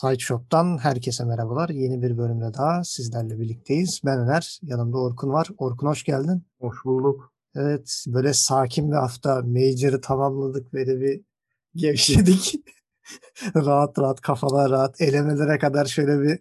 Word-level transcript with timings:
Sideshop'tan 0.00 0.78
herkese 0.78 1.24
merhabalar. 1.24 1.68
Yeni 1.68 2.02
bir 2.02 2.18
bölümde 2.18 2.54
daha 2.54 2.84
sizlerle 2.84 3.38
birlikteyiz. 3.38 4.00
Ben 4.04 4.18
Öner, 4.18 4.58
yanımda 4.62 4.98
Orkun 4.98 5.32
var. 5.32 5.48
Orkun 5.58 5.86
hoş 5.86 6.04
geldin. 6.04 6.46
Hoş 6.60 6.84
bulduk. 6.84 7.32
Evet, 7.54 8.04
böyle 8.06 8.32
sakin 8.32 8.90
bir 8.90 8.96
hafta. 8.96 9.42
Major'ı 9.42 10.00
tamamladık 10.00 10.74
ve 10.74 10.86
de 10.86 11.00
bir 11.00 11.20
gevşedik. 11.74 12.54
rahat 13.54 13.98
rahat, 13.98 14.20
kafalar 14.20 14.70
rahat. 14.70 15.00
Elemelere 15.00 15.58
kadar 15.58 15.84
şöyle 15.84 16.20
bir 16.20 16.38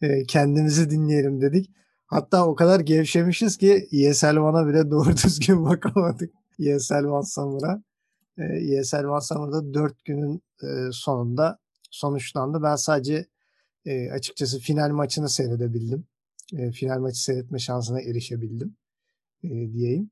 e, 0.00 0.24
kendimizi 0.24 0.90
dinleyelim 0.90 1.40
dedik. 1.40 1.70
Hatta 2.06 2.46
o 2.46 2.54
kadar 2.54 2.80
gevşemişiz 2.80 3.56
ki 3.56 3.88
ESL 3.92 4.36
One'a 4.36 4.66
bile 4.66 4.90
doğru 4.90 5.10
düzgün 5.24 5.64
bakamadık. 5.64 6.30
ESL 6.58 7.04
One 7.04 7.26
Summer'a. 7.26 7.82
E, 8.38 8.76
ESL 8.76 9.04
One 9.04 9.20
Summer'da 9.20 9.74
4 9.74 10.04
günün 10.04 10.42
e, 10.62 10.66
sonunda 10.92 11.58
sonuçlandı. 11.96 12.62
Ben 12.62 12.76
sadece 12.76 13.26
e, 13.84 14.10
açıkçası 14.10 14.60
final 14.60 14.90
maçını 14.90 15.28
seyredebildim. 15.28 16.04
E, 16.52 16.72
final 16.72 17.00
maçı 17.00 17.24
seyretme 17.24 17.58
şansına 17.58 18.00
erişebildim 18.00 18.76
e, 19.44 19.48
diyeyim. 19.48 20.10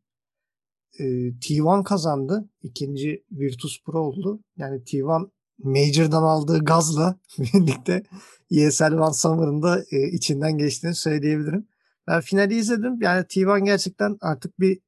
E, 0.98 1.04
T1 1.04 1.84
kazandı. 1.84 2.48
İkinci 2.62 3.24
Virtus 3.30 3.82
Pro 3.84 4.00
oldu. 4.00 4.40
Yani 4.56 4.82
T1 4.82 5.30
Major'dan 5.58 6.22
aldığı 6.22 6.64
gazla 6.64 7.18
birlikte 7.38 8.02
ESL 8.50 8.92
One 8.92 9.14
Summer'ın 9.14 9.62
da 9.62 9.84
e, 9.90 10.08
içinden 10.08 10.58
geçtiğini 10.58 10.94
söyleyebilirim. 10.94 11.68
Ben 12.06 12.20
finali 12.20 12.56
izledim. 12.56 13.02
Yani 13.02 13.24
T1 13.24 13.64
gerçekten 13.64 14.16
artık 14.20 14.60
bir 14.60 14.80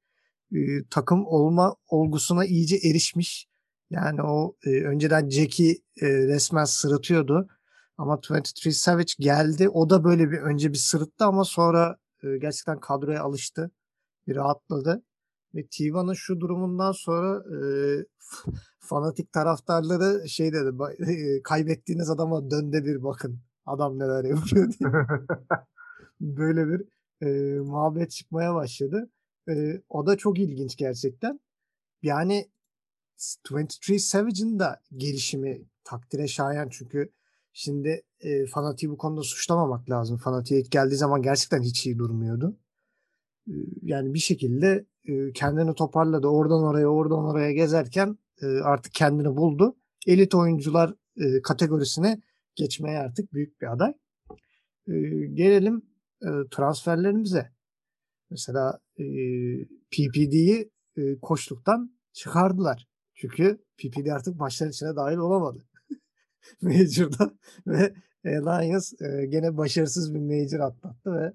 e, 0.53 0.59
takım 0.91 1.27
olma 1.27 1.77
olgusuna 1.89 2.45
iyice 2.45 2.77
erişmiş. 2.77 3.49
Yani 3.91 4.23
o 4.23 4.57
e, 4.65 4.71
önceden 4.71 5.29
Jack'i 5.29 5.71
e, 6.03 6.07
resmen 6.07 6.65
sırıtıyordu. 6.65 7.49
Ama 7.99 8.21
23 8.31 8.77
Savage 8.77 9.13
geldi. 9.19 9.69
O 9.69 9.91
da 9.91 10.05
böyle 10.05 10.31
bir 10.31 10.39
önce 10.39 10.73
bir 10.73 10.79
sırıttı 10.79 11.25
ama 11.25 11.45
sonra 11.45 11.97
e, 12.23 12.39
gerçekten 12.39 12.81
kadroya 12.81 13.23
alıştı. 13.23 13.71
Bir 14.27 14.37
rahatladı. 14.37 15.03
Ve 15.55 15.61
T1'ın 15.61 16.13
şu 16.13 16.41
durumundan 16.41 16.93
sonra 16.93 17.45
e, 17.57 17.59
fanatik 18.79 19.33
taraftarları 19.33 20.29
şey 20.29 20.53
dedi. 20.53 20.71
E, 21.11 21.43
kaybettiğiniz 21.43 22.11
adama 22.11 22.51
dönde 22.51 22.85
bir 22.85 23.03
bakın. 23.03 23.41
Adam 23.67 23.99
neler 23.99 24.25
yapıyor 24.25 24.73
diye. 24.81 24.91
böyle 26.21 26.67
bir 26.69 26.85
e, 27.27 27.59
muhabbet 27.61 28.11
çıkmaya 28.11 28.55
başladı. 28.55 29.11
E, 29.49 29.83
o 29.89 30.07
da 30.07 30.17
çok 30.17 30.39
ilginç 30.39 30.77
gerçekten. 30.77 31.41
Yani 32.03 32.51
23 33.51 34.03
Savage'ın 34.03 34.59
da 34.59 34.81
gelişimi 34.97 35.65
takdire 35.85 36.29
şayan 36.29 36.69
çünkü 36.69 37.13
şimdi 37.53 38.03
e, 38.21 38.47
Fanati'yi 38.47 38.91
bu 38.91 38.97
konuda 38.97 39.23
suçlamamak 39.23 39.91
lazım. 39.91 40.19
Fanati'ye 40.19 40.61
ilk 40.61 40.71
geldiği 40.71 40.97
zaman 40.97 41.23
gerçekten 41.23 41.63
hiç 41.63 41.87
iyi 41.87 41.99
durmuyordu. 41.99 42.59
E, 43.49 43.55
yani 43.83 44.15
bir 44.15 44.19
şekilde 44.19 44.87
e, 45.05 45.33
kendini 45.33 45.75
toparladı. 45.75 46.27
Oradan 46.27 46.63
oraya 46.63 46.87
oradan 46.87 47.25
oraya 47.25 47.53
gezerken 47.53 48.19
e, 48.43 48.47
artık 48.47 48.95
kendini 48.95 49.37
buldu. 49.37 49.77
Elit 50.07 50.35
oyuncular 50.35 50.95
e, 51.17 51.43
kategorisine 51.43 52.21
geçmeye 52.55 52.99
artık 52.99 53.33
büyük 53.33 53.61
bir 53.61 53.73
aday. 53.73 53.95
E, 54.89 54.93
gelelim 55.27 55.83
e, 56.23 56.29
transferlerimize. 56.51 57.53
Mesela 58.31 58.81
e, 58.99 59.05
PPD'yi 59.91 60.71
e, 60.97 61.19
koştuktan 61.23 61.99
çıkardılar. 62.13 62.89
Çünkü 63.17 63.59
PPD 63.79 64.07
artık 64.07 64.37
maçların 64.37 64.71
içine 64.71 64.97
dahil 64.97 65.17
olamadı. 65.17 65.65
Major'da 66.63 67.33
ve 67.67 67.93
Lions 68.25 68.93
e, 69.03 69.27
gene 69.27 69.57
başarısız 69.57 70.15
bir 70.15 70.21
Major 70.21 70.61
atlattı 70.61 71.13
ve 71.13 71.33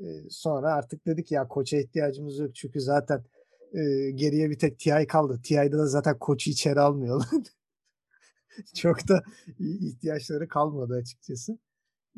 e, 0.00 0.06
sonra 0.30 0.72
artık 0.72 1.06
dedik 1.06 1.32
ya 1.32 1.48
koça 1.48 1.76
ihtiyacımız 1.78 2.38
yok 2.38 2.54
çünkü 2.54 2.80
zaten 2.80 3.24
e, 3.72 4.10
geriye 4.10 4.50
bir 4.50 4.58
tek 4.58 4.78
TI 4.78 5.06
kaldı. 5.08 5.40
TI'de 5.44 5.78
de 5.78 5.86
zaten 5.86 6.18
koçu 6.18 6.50
içeri 6.50 6.80
almıyorlar. 6.80 7.28
Çok 8.74 9.08
da 9.08 9.22
ihtiyaçları 9.58 10.48
kalmadı 10.48 10.94
açıkçası. 10.94 11.58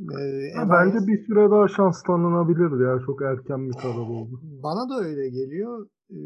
Ee, 0.01 0.53
bence 0.71 1.07
bir 1.07 1.27
süre 1.27 1.51
daha 1.51 1.69
şans 1.69 2.03
tanınabilirdi 2.03 2.83
ya. 2.83 3.01
Çok 3.07 3.23
erken 3.23 3.69
bir 3.69 3.73
karar 3.73 3.95
oldu. 3.95 4.41
Bana 4.43 4.89
da 4.89 5.05
öyle 5.05 5.29
geliyor. 5.29 5.89
Ee, 6.11 6.17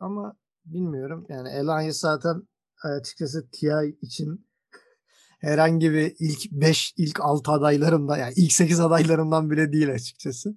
ama 0.00 0.36
bilmiyorum. 0.72 1.26
Yani 1.28 1.48
Alliance 1.48 1.92
zaten 1.92 2.42
açıkçası 2.82 3.48
TI 3.52 3.98
için 4.02 4.46
herhangi 5.40 5.92
bir 5.92 6.16
ilk 6.18 6.52
5, 6.52 6.94
ilk 6.96 7.20
6 7.20 7.52
adaylarımdan 7.52 8.18
yani 8.18 8.32
ilk 8.36 8.52
8 8.52 8.80
adaylarımdan 8.80 9.50
bile 9.50 9.72
değil 9.72 9.92
açıkçası. 9.92 10.56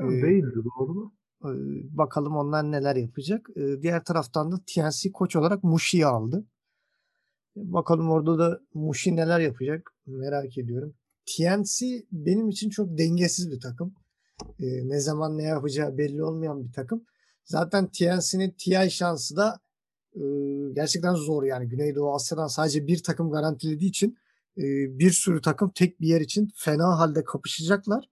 Yani 0.00 0.18
ee, 0.18 0.22
değildi 0.22 0.54
doğru 0.54 0.94
mu? 0.94 1.14
Bakalım 1.90 2.36
onlar 2.36 2.72
neler 2.72 2.96
yapacak. 2.96 3.46
Ee, 3.56 3.82
diğer 3.82 4.04
taraftan 4.04 4.52
da 4.52 4.60
TNC 4.66 5.12
koç 5.12 5.36
olarak 5.36 5.64
Mushi'yi 5.64 6.06
aldı. 6.06 6.46
Bakalım 7.56 8.10
orada 8.10 8.38
da 8.38 8.60
Mushi 8.74 9.16
neler 9.16 9.40
yapacak 9.40 9.94
merak 10.06 10.58
ediyorum. 10.58 10.94
TNC 11.26 12.06
benim 12.12 12.48
için 12.48 12.70
çok 12.70 12.98
dengesiz 12.98 13.50
bir 13.50 13.60
takım. 13.60 13.94
Ee, 14.60 14.88
ne 14.88 15.00
zaman 15.00 15.38
ne 15.38 15.42
yapacağı 15.42 15.98
belli 15.98 16.22
olmayan 16.22 16.64
bir 16.64 16.72
takım. 16.72 17.04
Zaten 17.48 17.86
TNC'nin 17.86 18.50
TI 18.50 18.90
şansı 18.90 19.36
da 19.36 19.60
e, 20.14 20.22
gerçekten 20.72 21.14
zor 21.14 21.42
yani. 21.42 21.68
Güneydoğu 21.68 22.14
Asya'dan 22.14 22.46
sadece 22.46 22.86
bir 22.86 23.02
takım 23.02 23.30
garantilediği 23.30 23.90
için 23.90 24.18
e, 24.58 24.62
bir 24.98 25.10
sürü 25.10 25.40
takım 25.40 25.70
tek 25.70 26.00
bir 26.00 26.08
yer 26.08 26.20
için 26.20 26.50
fena 26.54 26.98
halde 26.98 27.24
kapışacaklar. 27.24 28.08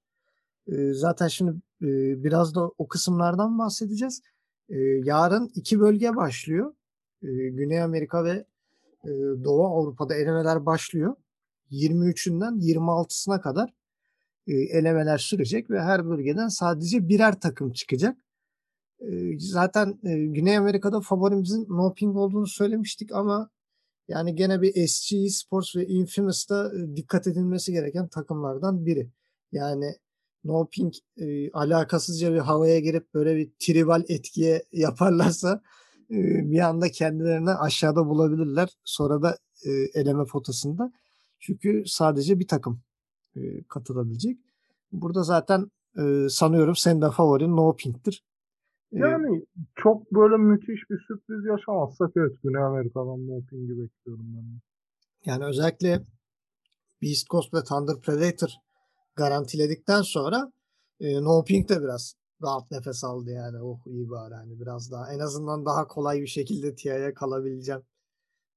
E, 0.69 0.93
zaten 0.93 1.29
şimdi 1.29 1.51
e, 1.83 1.89
biraz 2.25 2.55
da 2.55 2.71
o 2.79 2.89
kısımlardan 2.89 3.59
bahsedeceğiz. 3.59 4.23
E, 4.69 4.79
yarın 5.05 5.51
iki 5.55 5.81
bölge 5.81 6.17
başlıyor. 6.17 6.75
E, 7.23 7.29
Güney 7.49 7.83
Amerika 7.83 8.25
ve 8.25 8.45
e, 9.05 9.11
Doğu 9.45 9.67
Avrupa'da 9.67 10.15
elemeler 10.15 10.67
başlıyor. 10.67 11.17
23'ünden 11.71 12.61
26'sına 12.61 13.41
kadar 13.41 13.75
e, 14.47 14.53
elemeler 14.55 15.19
sürecek 15.19 15.71
ve 15.71 15.81
her 15.83 16.07
bölgeden 16.07 16.49
sadece 16.49 17.09
birer 17.09 17.41
takım 17.41 17.73
çıkacak 17.73 18.26
zaten 19.39 19.99
Güney 20.03 20.57
Amerika'da 20.57 21.01
favorimizin 21.01 21.67
Noping 21.69 22.17
olduğunu 22.17 22.47
söylemiştik 22.47 23.13
ama 23.13 23.51
yani 24.09 24.35
gene 24.35 24.63
bir 24.63 24.87
SG 24.87 25.29
Sports 25.31 25.77
ve 25.77 25.87
Infamous'ta 25.87 26.73
dikkat 26.97 27.27
edilmesi 27.27 27.73
gereken 27.73 28.09
takımlardan 28.09 28.87
biri. 28.87 29.11
Yani 29.53 29.95
Noping 30.45 30.95
e, 31.17 31.51
alakasızca 31.51 32.35
bir 32.35 32.39
havaya 32.39 32.81
girip 32.81 33.15
böyle 33.15 33.37
bir 33.37 33.51
tribal 33.59 34.05
etkiye 34.09 34.63
yaparlarsa 34.73 35.63
e, 36.11 36.17
bir 36.51 36.59
anda 36.61 36.89
kendilerini 36.89 37.51
aşağıda 37.51 38.07
bulabilirler. 38.07 38.69
Sonra 38.85 39.23
da 39.23 39.39
e, 39.65 39.71
eleme 39.71 40.25
potasında. 40.25 40.93
Çünkü 41.39 41.83
sadece 41.87 42.39
bir 42.39 42.49
takım 42.49 42.81
e, 43.37 43.63
katılabilecek. 43.69 44.39
Burada 44.93 45.23
zaten 45.23 45.71
e, 45.99 46.29
sanıyorum 46.31 46.77
senin 46.77 47.03
de 47.03 47.11
favorin 47.11 47.57
Noping'tir. 47.57 48.25
Yani 48.93 49.45
çok 49.77 50.13
böyle 50.13 50.37
müthiş 50.37 50.91
bir 50.91 50.99
sürpriz 51.09 51.45
yaşamazsak 51.45 52.11
evet 52.17 52.33
Güney 52.43 52.63
Amerika'dan 52.63 53.29
dopingi 53.29 53.79
bekliyorum 53.79 54.27
ben. 54.37 54.61
Yani 55.25 55.45
özellikle 55.45 56.05
Beast 57.03 57.27
Coast 57.31 57.55
ve 57.55 57.59
Thunder 57.65 58.01
Predator 58.01 58.49
garantiledikten 59.17 60.03
sonra 60.03 60.53
e, 61.01 61.23
No 61.25 61.45
Pink 61.45 61.69
de 61.69 61.83
biraz 61.83 62.15
rahat 62.43 62.71
nefes 62.71 63.05
aldı 63.05 63.31
yani. 63.31 63.63
Oh 63.63 63.81
iyi 63.87 64.11
bari 64.11 64.35
hani 64.35 64.61
biraz 64.61 64.93
daha 64.93 65.13
en 65.13 65.19
azından 65.19 65.67
daha 65.67 65.87
kolay 65.87 66.21
bir 66.21 66.27
şekilde 66.27 66.75
TIA'ya 66.75 67.15
kalabileceğim 67.15 67.83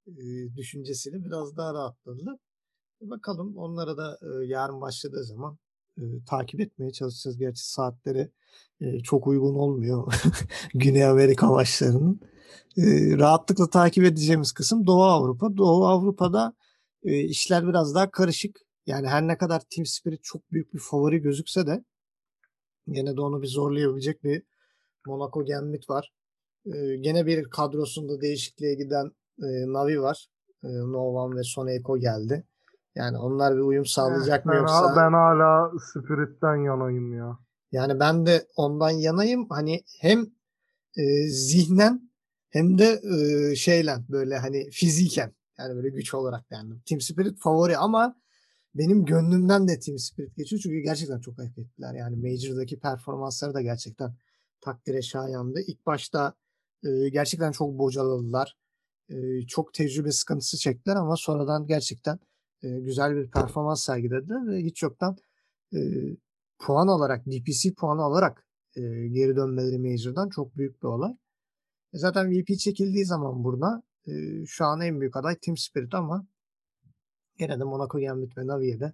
e, 0.08 0.56
düşüncesiyle 0.56 1.26
biraz 1.26 1.58
daha 1.58 1.74
rahatladı. 1.74 2.40
E, 3.02 3.10
bakalım 3.10 3.58
onlara 3.58 3.98
da 3.98 4.18
e, 4.22 4.46
yarın 4.46 4.82
başladığı 4.82 5.24
zaman 5.24 5.58
e, 6.00 6.04
takip 6.30 6.60
etmeye 6.60 6.92
çalışacağız. 6.92 7.38
Gerçi 7.38 7.70
saatleri 7.72 8.32
e, 8.82 9.00
çok 9.00 9.28
uygun 9.28 9.56
olmuyor 9.56 10.14
Güney 10.74 11.06
Amerika 11.06 11.48
maçlarının. 11.48 12.20
E, 12.78 12.84
rahatlıkla 13.18 13.70
takip 13.70 14.04
edeceğimiz 14.04 14.52
kısım 14.52 14.88
Doğu 14.88 15.04
Avrupa. 15.04 15.58
Doğu 15.58 15.86
Avrupa'da 15.86 16.54
e, 17.04 17.20
işler 17.20 17.68
biraz 17.68 17.96
daha 17.96 18.12
karışık. 18.12 18.60
Yani 18.86 19.08
her 19.08 19.28
ne 19.28 19.38
kadar 19.38 19.62
Team 19.76 19.86
Spirit 19.86 20.24
çok 20.24 20.52
büyük 20.52 20.74
bir 20.74 20.80
favori 20.80 21.22
gözükse 21.22 21.68
de 21.68 21.84
gene 22.92 23.18
de 23.18 23.22
onu 23.22 23.42
bir 23.42 23.48
zorlayabilecek 23.48 24.24
bir 24.24 24.44
Monaco 25.06 25.46
Gambit 25.46 25.90
var. 25.90 26.14
E, 26.66 26.96
gene 26.96 27.26
bir 27.26 27.44
kadrosunda 27.44 28.22
değişikliğe 28.22 28.76
giden 28.76 29.06
e, 29.40 29.48
Navi 29.74 30.02
var. 30.02 30.28
E, 30.64 30.68
Novan 30.68 31.38
ve 31.38 31.44
Soneko 31.44 31.98
geldi. 31.98 32.44
Yani 32.96 33.18
onlar 33.18 33.56
bir 33.56 33.62
uyum 33.62 33.86
sağlayacak 33.86 34.46
mı 34.46 34.56
yoksa? 34.56 34.94
Ben 34.98 35.14
hala 35.14 35.72
Spirit'ten 35.80 36.56
yanayım 36.56 37.18
ya. 37.18 37.40
Yani 37.72 38.00
ben 38.00 38.26
de 38.26 38.48
ondan 38.56 38.90
yanayım. 38.90 39.50
Hani 39.50 39.84
hem 40.02 40.20
e, 40.98 41.28
zihnen 41.28 42.12
hem 42.50 42.78
de 42.78 43.02
e, 43.04 43.56
şeyle 43.56 43.96
böyle 44.10 44.38
hani 44.38 44.70
fiziken 44.72 45.34
yani 45.60 45.76
böyle 45.76 45.90
güç 45.90 46.14
olarak 46.14 46.46
yani. 46.52 46.74
Team 46.86 47.02
Spirit 47.02 47.40
favori 47.40 47.78
ama 47.78 48.16
benim 48.76 49.06
gönlümden 49.06 49.68
de 49.68 49.80
Team 49.80 49.98
Spirit 49.98 50.36
geçiyor. 50.38 50.62
Çünkü 50.64 50.80
gerçekten 50.80 51.20
çok 51.20 51.38
hak 51.38 51.58
ettiler. 51.58 51.94
Yani 51.94 52.16
Major'daki 52.16 52.80
performansları 52.80 53.54
da 53.54 53.62
gerçekten 53.62 54.16
takdire 54.62 55.02
şayandı. 55.02 55.60
İlk 55.68 55.86
başta 55.86 56.34
e, 56.84 57.10
gerçekten 57.10 57.52
çok 57.52 57.80
bocaladılar. 57.80 58.58
E, 59.10 59.46
çok 59.48 59.74
tecrübe 59.74 60.12
sıkıntısı 60.12 60.58
çektiler 60.58 60.96
ama 60.96 61.16
sonradan 61.16 61.68
gerçekten 61.68 62.20
e, 62.64 62.80
güzel 62.80 63.16
bir 63.16 63.32
performans 63.32 63.84
sergilediler 63.84 64.48
ve 64.48 64.64
hiç 64.64 64.84
yoktan 64.84 65.18
e, 65.74 65.80
puan 66.60 66.88
alarak, 66.88 67.26
DPC 67.26 67.74
puanı 67.74 68.02
alarak 68.02 68.48
e, 68.76 68.82
geri 69.08 69.36
dönmeleri 69.36 69.80
Major'dan 69.80 70.30
çok 70.30 70.58
büyük 70.58 70.84
bir 70.84 70.88
olay. 70.88 71.12
E, 71.94 71.98
zaten 71.98 72.32
VP 72.32 72.60
çekildiği 72.60 73.06
zaman 73.06 73.44
burada 73.44 73.84
e, 74.08 74.12
şu 74.46 74.66
an 74.66 74.82
en 74.82 75.02
büyük 75.02 75.18
aday 75.18 75.36
Team 75.36 75.58
Spirit 75.58 75.94
ama 75.94 76.28
gene 77.38 77.60
de 77.60 77.64
Monaco 77.64 78.00
Gambit 78.00 78.38
ve 78.38 78.48
Navi'ye 78.48 78.94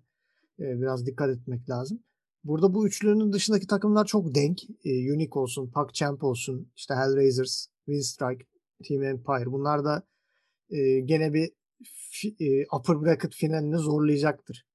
e, 0.59 0.81
biraz 0.81 1.05
dikkat 1.05 1.29
etmek 1.29 1.69
lazım. 1.69 1.99
Burada 2.43 2.73
bu 2.73 2.87
üçlünün 2.87 3.33
dışındaki 3.33 3.67
takımlar 3.67 4.05
çok 4.05 4.35
denk. 4.35 4.63
E, 4.63 5.13
Unique 5.13 5.41
olsun, 5.41 5.71
PacChamp 5.71 6.23
olsun, 6.23 6.71
işte 6.75 6.93
Hellraisers, 6.93 7.67
Winstrike, 7.85 8.45
Team 8.87 9.03
Empire. 9.03 9.45
Bunlar 9.45 9.85
da 9.85 10.03
e, 10.69 10.99
gene 10.99 11.33
bir 11.33 11.51
upper 12.71 13.01
bracket 13.01 13.33
finalini 13.35 13.77
zorlayacaktır. 13.77 14.65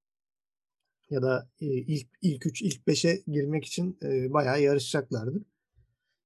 Ya 1.10 1.22
da 1.22 1.48
e, 1.60 1.66
ilk 1.66 2.08
ilk 2.22 2.46
3, 2.46 2.62
ilk 2.62 2.86
5'e 2.86 3.22
girmek 3.26 3.64
için 3.64 3.98
e, 4.02 4.32
bayağı 4.32 4.62
yarışacaklardır. 4.62 5.42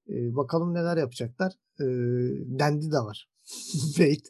E, 0.08 0.36
bakalım 0.36 0.74
neler 0.74 0.96
yapacaklar. 0.96 1.52
E, 1.80 1.84
Dendi 2.58 2.90
de 2.92 2.98
var. 2.98 3.28
Wait. 3.96 4.28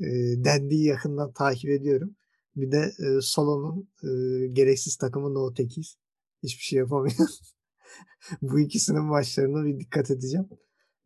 E, 0.00 0.06
Dendi'yi 0.44 0.86
yakından 0.86 1.32
takip 1.32 1.70
ediyorum. 1.70 2.16
Bir 2.56 2.72
de 2.72 2.92
e, 2.98 3.20
Solo'nun 3.20 3.88
e, 4.02 4.08
gereksiz 4.46 4.96
takımı 4.96 5.34
No 5.34 5.54
Tekiz. 5.54 5.96
Hiçbir 6.42 6.62
şey 6.62 6.78
yapamıyor. 6.78 7.16
Bu 8.42 8.60
ikisinin 8.60 9.04
maçlarına 9.04 9.64
bir 9.64 9.80
dikkat 9.80 10.10
edeceğim. 10.10 10.48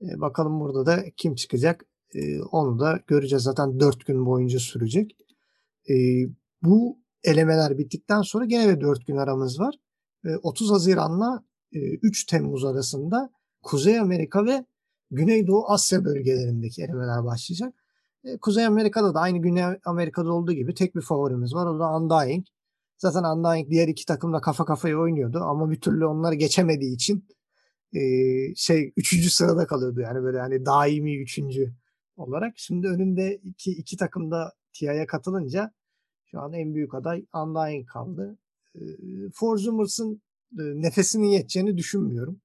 E, 0.02 0.20
bakalım 0.20 0.60
burada 0.60 0.86
da 0.86 1.04
kim 1.16 1.34
çıkacak? 1.34 1.86
E, 2.14 2.42
onu 2.42 2.78
da 2.78 3.00
göreceğiz. 3.06 3.42
Zaten 3.42 3.80
4 3.80 4.06
gün 4.06 4.26
boyunca 4.26 4.58
sürecek. 4.58 5.16
E, 5.90 5.94
bu 6.62 6.98
elemeler 7.24 7.78
bittikten 7.78 8.22
sonra 8.22 8.44
gene 8.44 8.68
de 8.68 8.80
4 8.80 9.06
gün 9.06 9.16
aramız 9.16 9.60
var. 9.60 9.74
E, 10.24 10.36
30 10.36 10.70
Haziran'la 10.70 11.44
e, 11.72 11.78
3 11.78 12.24
Temmuz 12.24 12.64
arasında 12.64 13.30
Kuzey 13.62 13.98
Amerika 13.98 14.46
ve 14.46 14.64
Güneydoğu 15.10 15.64
Asya 15.68 16.04
bölgelerindeki 16.04 16.82
elemeler 16.82 17.24
başlayacak. 17.24 17.74
E, 18.24 18.38
Kuzey 18.38 18.66
Amerika'da 18.66 19.14
da 19.14 19.20
aynı 19.20 19.38
Güney 19.38 19.64
Amerika'da 19.84 20.32
olduğu 20.32 20.52
gibi 20.52 20.74
tek 20.74 20.96
bir 20.96 21.00
favorimiz 21.00 21.54
var. 21.54 21.66
O 21.66 21.78
da 21.78 21.96
Undying. 21.96 22.46
Zaten 22.98 23.24
Undying 23.24 23.70
diğer 23.70 23.88
iki 23.88 24.06
takımla 24.06 24.40
kafa 24.40 24.64
kafaya 24.64 24.98
oynuyordu 24.98 25.38
ama 25.38 25.70
bir 25.70 25.80
türlü 25.80 26.06
onları 26.06 26.34
geçemediği 26.34 26.94
için 26.94 27.24
e, 27.92 28.00
şey 28.54 28.92
üçüncü 28.96 29.30
sırada 29.30 29.66
kalıyordu 29.66 30.00
yani 30.00 30.22
böyle 30.22 30.38
hani 30.38 30.66
daimi 30.66 31.16
üçüncü 31.16 31.74
olarak. 32.18 32.54
Şimdi 32.56 32.86
önünde 32.88 33.40
iki, 33.64 33.96
takım 33.96 34.30
da 34.30 34.52
TIA'ya 34.72 35.06
katılınca 35.06 35.72
şu 36.24 36.40
an 36.40 36.52
en 36.52 36.74
büyük 36.74 36.94
aday 36.94 37.26
Undying 37.34 37.88
kaldı. 37.88 38.38
E, 38.74 38.80
Forzumers'ın 39.34 40.22
e, 40.52 40.62
nefesinin 40.62 41.26
yeteceğini 41.26 41.76
düşünmüyorum. 41.76 42.40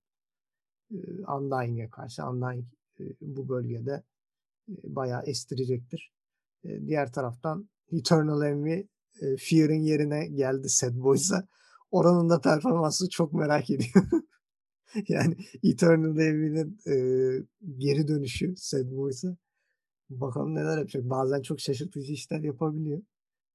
E, 0.91 0.97
Undying'e 1.37 1.89
karşı. 1.89 2.25
Undying 2.25 2.65
e, 2.99 3.03
bu 3.21 3.49
bölgede 3.49 4.03
e, 4.69 4.73
bayağı 4.83 5.23
estirecektir. 5.25 6.13
E, 6.63 6.85
diğer 6.85 7.11
taraftan 7.11 7.69
Eternal 7.91 8.45
Envy 8.45 8.87
e, 9.21 9.37
Fear'ın 9.37 9.81
yerine 9.81 10.27
geldi 10.27 10.69
Sad 10.69 10.95
Boys'a. 10.95 11.47
Oranın 11.91 12.29
da 12.29 12.41
performansı 12.41 13.09
çok 13.09 13.33
merak 13.33 13.69
ediyorum. 13.69 14.27
yani 15.07 15.37
Eternal 15.63 16.17
Envy'nin 16.17 16.79
e, 16.87 16.95
geri 17.77 18.07
dönüşü 18.07 18.53
Sad 18.57 18.91
Boys'a. 18.91 19.37
Bakalım 20.09 20.55
neler 20.55 20.77
yapacak. 20.77 21.03
Bazen 21.03 21.41
çok 21.41 21.59
şaşırtıcı 21.59 22.13
işler 22.13 22.39
yapabiliyor. 22.39 23.01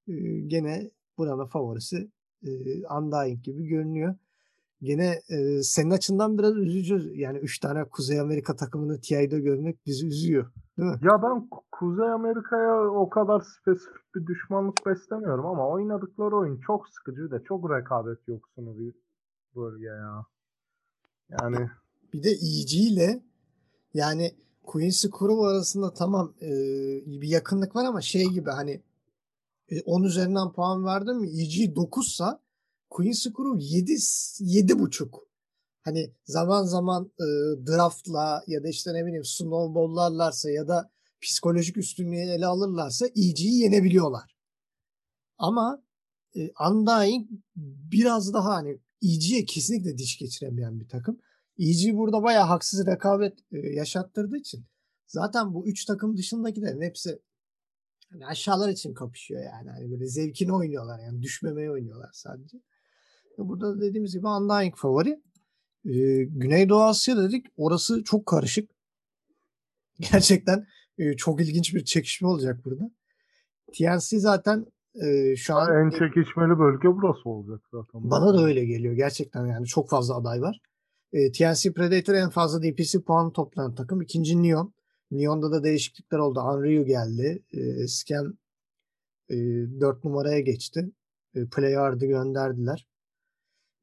E, 0.08 0.12
gene 0.46 0.90
buranın 1.18 1.46
favorisi 1.46 2.10
e, 2.42 2.50
Undying 2.86 3.42
gibi 3.42 3.66
görünüyor. 3.66 4.14
Gene 4.82 5.20
e, 5.28 5.62
senin 5.62 5.90
açından 5.90 6.38
biraz 6.38 6.56
üzücü. 6.56 7.12
Yani 7.14 7.38
3 7.38 7.58
tane 7.58 7.84
Kuzey 7.84 8.20
Amerika 8.20 8.56
takımını 8.56 9.00
TI'de 9.00 9.40
görmek 9.40 9.86
bizi 9.86 10.06
üzüyor. 10.06 10.52
Değil 10.78 10.88
mi? 10.88 10.98
Ya 11.02 11.22
ben 11.22 11.48
Kuzey 11.72 12.08
Amerika'ya 12.08 12.90
o 12.90 13.08
kadar 13.08 13.40
spesifik 13.40 14.14
bir 14.14 14.26
düşmanlık 14.26 14.86
beslemiyorum 14.86 15.46
ama 15.46 15.68
oynadıkları 15.68 16.36
oyun 16.36 16.60
çok 16.60 16.88
sıkıcı 16.88 17.30
de 17.30 17.42
çok 17.44 17.70
rekabet 17.70 18.28
yoksunu 18.28 18.78
bir 18.78 18.94
bölge 19.56 19.86
ya. 19.86 20.26
Yani 21.30 21.70
bir 22.12 22.22
de 22.22 22.30
EG 22.30 22.72
ile 22.74 23.22
yani 23.94 24.34
Quincy 24.68 25.08
Kurum 25.08 25.40
arasında 25.40 25.94
tamam 25.94 26.34
e, 26.42 26.50
bir 27.06 27.28
yakınlık 27.28 27.76
var 27.76 27.84
ama 27.84 28.00
şey 28.00 28.24
gibi 28.24 28.50
hani 28.50 28.82
e, 29.68 29.80
10 29.80 30.02
üzerinden 30.02 30.52
puan 30.52 30.84
verdim 30.84 31.16
mi 31.16 31.28
EG 31.40 31.76
9 31.76 32.12
sa 32.14 32.40
Quincy 32.90 33.28
Kuru 33.28 33.58
7 33.58 33.96
7 34.38 34.78
buçuk. 34.78 35.28
Hani 35.82 36.12
zaman 36.24 36.64
zaman 36.64 37.12
e, 37.20 37.26
draftla 37.66 38.44
ya 38.46 38.62
da 38.62 38.68
işte 38.68 38.94
ne 38.94 39.06
bileyim 39.06 39.24
snowball'larlarsa 39.24 40.50
ya 40.50 40.68
da 40.68 40.90
psikolojik 41.20 41.76
üstünlüğü 41.76 42.16
ele 42.16 42.46
alırlarsa 42.46 43.06
EG'yi 43.06 43.58
yenebiliyorlar. 43.58 44.36
Ama 45.38 45.82
e, 46.36 46.50
Undying 46.70 47.30
biraz 47.92 48.32
daha 48.32 48.54
hani 48.54 48.78
EG'ye 49.02 49.44
kesinlikle 49.44 49.98
diş 49.98 50.18
geçiremeyen 50.18 50.80
bir 50.80 50.88
takım. 50.88 51.18
EG 51.58 51.96
burada 51.96 52.22
bayağı 52.22 52.44
haksız 52.44 52.86
rekabet 52.86 53.38
e, 53.52 53.58
yaşattırdığı 53.58 54.36
için 54.36 54.66
zaten 55.06 55.54
bu 55.54 55.66
üç 55.66 55.84
takım 55.84 56.16
dışındakilerin 56.16 56.82
hepsi 56.82 57.18
hani 58.10 58.26
aşağılar 58.26 58.68
için 58.68 58.94
kapışıyor 58.94 59.42
yani. 59.42 59.70
Hani 59.70 59.90
böyle 59.90 60.06
zevkini 60.06 60.52
oynuyorlar 60.52 60.98
yani 60.98 61.22
düşmemeye 61.22 61.70
oynuyorlar 61.70 62.10
sadece. 62.12 62.58
Burada 63.38 63.80
dediğimiz 63.80 64.12
gibi 64.12 64.26
Undying 64.26 64.76
favori. 64.76 65.22
Ee, 65.84 66.24
Güneydoğu 66.24 66.82
Asya 66.82 67.16
dedik. 67.16 67.46
Orası 67.56 68.04
çok 68.04 68.26
karışık. 68.26 68.70
Gerçekten 70.12 70.66
e, 70.98 71.16
çok 71.16 71.40
ilginç 71.40 71.74
bir 71.74 71.84
çekişme 71.84 72.28
olacak 72.28 72.64
burada. 72.64 72.90
TNC 73.72 74.18
zaten 74.18 74.66
e, 74.94 75.36
şu 75.36 75.54
an 75.54 75.86
en 75.86 75.90
çekişmeli 75.90 76.58
bölge 76.58 76.88
burası 76.88 77.28
olacak 77.28 77.60
zaten. 77.72 78.10
Bana 78.10 78.34
da 78.34 78.44
öyle 78.44 78.64
geliyor 78.64 78.94
gerçekten 78.94 79.46
yani 79.46 79.66
çok 79.66 79.90
fazla 79.90 80.16
aday 80.16 80.40
var. 80.40 80.60
E, 81.12 81.32
TNC 81.32 81.72
Predator 81.72 82.14
en 82.14 82.30
fazla 82.30 82.62
DPC 82.62 83.00
puan 83.00 83.32
toplayan 83.32 83.74
takım. 83.74 84.02
İkinci 84.02 84.42
Neon. 84.42 84.72
Neon'da 85.10 85.52
da 85.52 85.64
değişiklikler 85.64 86.18
oldu. 86.18 86.40
Unreal 86.40 86.84
geldi. 86.84 87.42
E, 87.52 87.88
Scam 87.88 88.36
e, 89.28 89.36
4 89.80 90.04
numaraya 90.04 90.40
geçti. 90.40 90.90
E, 91.34 91.46
Playard'ı 91.46 92.06
gönderdiler 92.06 92.86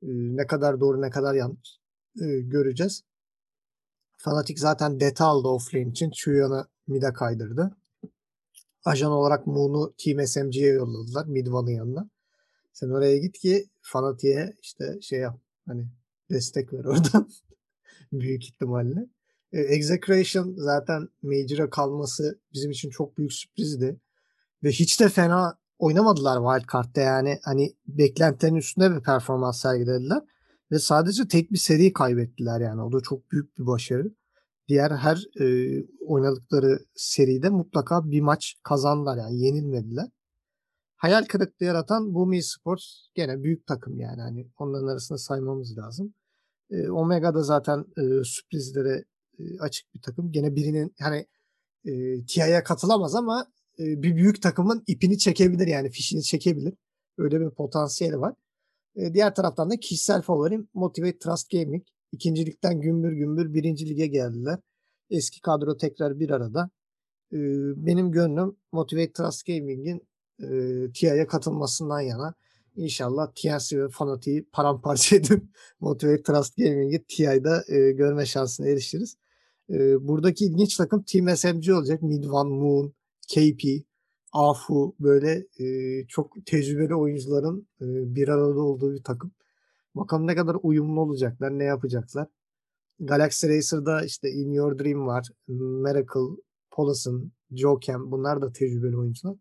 ne 0.08 0.48
kadar 0.48 0.79
doğru 0.79 1.01
ne 1.01 1.10
kadar 1.10 1.34
yanlış 1.34 1.79
göreceğiz. 2.41 3.03
Fanatik 4.17 4.60
zaten 4.60 5.00
deta 5.00 5.25
aldı 5.25 5.48
offlane 5.48 5.89
için. 5.89 6.12
Chuyan'ı 6.12 6.67
mid'e 6.88 7.13
kaydırdı. 7.13 7.77
Ajan 8.86 9.12
olarak 9.12 9.48
Moon'u 9.48 9.94
Team 9.98 10.27
SMG'ye 10.27 10.74
yolladılar 10.74 11.25
Midvan'ın 11.25 11.72
yanına. 11.72 12.10
Sen 12.74 12.89
oraya 12.89 13.17
git 13.17 13.39
ki 13.39 13.70
Fanatik'e 13.82 14.53
işte 14.62 15.01
şey 15.01 15.20
yap. 15.20 15.39
Hani 15.67 15.88
destek 16.29 16.74
ver 16.74 16.86
oradan. 16.86 17.29
büyük 18.12 18.44
ihtimalle. 18.44 19.10
E, 19.51 19.60
Execration 19.60 20.53
zaten 20.58 21.10
Major'a 21.22 21.70
kalması 21.70 22.39
bizim 22.53 22.72
için 22.72 22.89
çok 22.89 23.17
büyük 23.17 23.34
sürprizdi. 23.34 24.00
Ve 24.63 24.70
hiç 24.70 25.00
de 25.00 25.10
fena 25.10 25.58
oynamadılar 25.79 26.38
wildcard'da 26.38 27.01
yani 27.01 27.39
hani 27.44 27.75
beklentilerin 27.88 28.55
üstünde 28.55 28.96
bir 28.96 29.03
performans 29.03 29.62
sergilediler 29.62 30.22
ve 30.72 30.79
sadece 30.79 31.27
tek 31.27 31.51
bir 31.51 31.58
seri 31.58 31.94
kaybettiler 31.94 32.62
yani 32.62 32.82
o 32.82 32.91
da 32.91 33.01
çok 33.01 33.32
büyük 33.32 33.58
bir 33.58 33.65
başarı. 33.65 34.12
Diğer 34.67 34.91
her 34.91 35.41
e, 35.41 35.46
oynadıkları 36.05 36.79
seride 36.96 37.50
mutlaka 37.50 38.12
bir 38.12 38.22
maç 38.22 38.55
kazandılar 38.63 39.17
yani 39.17 39.41
yenilmediler. 39.41 40.05
Hayal 41.06 41.26
kırıklığı 41.26 41.66
yaratan 41.66 42.14
Bumi 42.14 42.44
Sports 42.44 42.84
gene 43.16 43.44
büyük 43.44 43.68
takım 43.68 44.00
yani 44.00 44.22
hani 44.22 44.48
onların 44.58 44.88
arasında 44.88 45.18
saymamız 45.18 45.78
lazım. 45.78 46.14
E, 46.72 46.90
Omega 46.90 47.36
da 47.36 47.44
zaten 47.44 47.86
e, 47.98 48.24
sürprizlere 48.24 49.04
e, 49.40 49.60
açık 49.60 49.94
bir 49.96 50.02
takım. 50.02 50.32
Gene 50.32 50.56
birinin 50.56 50.96
hani 51.00 51.26
e, 51.86 52.26
TIA'ya 52.26 52.64
katılamaz 52.64 53.16
ama 53.16 53.48
bir 53.80 54.16
büyük 54.16 54.42
takımın 54.42 54.84
ipini 54.88 55.18
çekebilir 55.18 55.68
yani 55.68 55.90
fişini 55.90 56.24
çekebilir. 56.24 56.74
Öyle 57.18 57.40
bir 57.40 57.50
potansiyeli 57.50 58.20
var. 58.20 58.34
Diğer 59.14 59.36
taraftan 59.36 59.70
da 59.70 59.78
kişisel 59.78 60.22
favorim 60.22 60.70
Motivate 60.74 61.20
Trust 61.20 61.52
Gaming. 61.52 61.84
İkincilikten 62.12 62.82
gümbür 62.82 63.12
gümbür 63.12 63.54
birinci 63.54 63.90
lige 63.90 64.08
geldiler. 64.08 64.60
Eski 65.10 65.42
kadro 65.42 65.78
tekrar 65.78 66.20
bir 66.20 66.30
arada. 66.30 66.70
Benim 67.86 68.12
gönlüm 68.12 68.58
Motivate 68.72 69.12
Trust 69.12 69.46
Gaming'in 69.46 70.08
TIA'ya 70.94 71.27
katılmasından 71.27 72.01
yana. 72.01 72.34
İnşallah 72.75 73.32
TNC 73.36 73.84
ve 73.84 73.89
Fanatic'i 73.89 74.46
paramparça 74.51 75.15
edip 75.15 75.44
Motivate 75.80 76.24
Trust 76.24 76.58
Gaming'i 76.58 77.04
TI'da 77.08 77.63
e, 77.68 77.92
görme 77.92 78.25
şansına 78.25 78.68
erişiriz. 78.68 79.18
E, 79.70 80.08
buradaki 80.08 80.46
ilginç 80.46 80.77
takım 80.77 81.04
Team 81.04 81.38
SMG 81.38 81.70
olacak. 81.70 82.01
Midvan, 82.01 82.48
Moon, 82.48 82.94
KP, 83.34 83.86
Afu 84.34 84.96
böyle 85.00 85.46
e, 85.60 86.08
çok 86.08 86.46
tecrübeli 86.46 86.96
oyuncuların 86.96 87.68
e, 87.82 87.86
bir 88.15 88.27
arada 88.27 88.60
olduğu 88.62 88.94
bir 88.94 89.04
takım. 89.04 89.32
Bakalım 89.96 90.27
ne 90.27 90.36
kadar 90.36 90.58
uyumlu 90.63 91.01
olacaklar, 91.01 91.60
ne 91.60 91.63
yapacaklar. 91.63 92.27
Galaxy 93.00 93.48
Racer'da 93.48 94.06
işte 94.06 94.32
In 94.32 94.51
Your 94.51 94.80
Dream 94.80 95.08
var. 95.08 95.27
Miracle, 95.48 96.42
Polisson, 96.72 97.32
Jokem 97.51 98.12
bunlar 98.12 98.42
da 98.42 98.51
tecrübeli 98.51 98.98
oyuncular. 98.98 99.36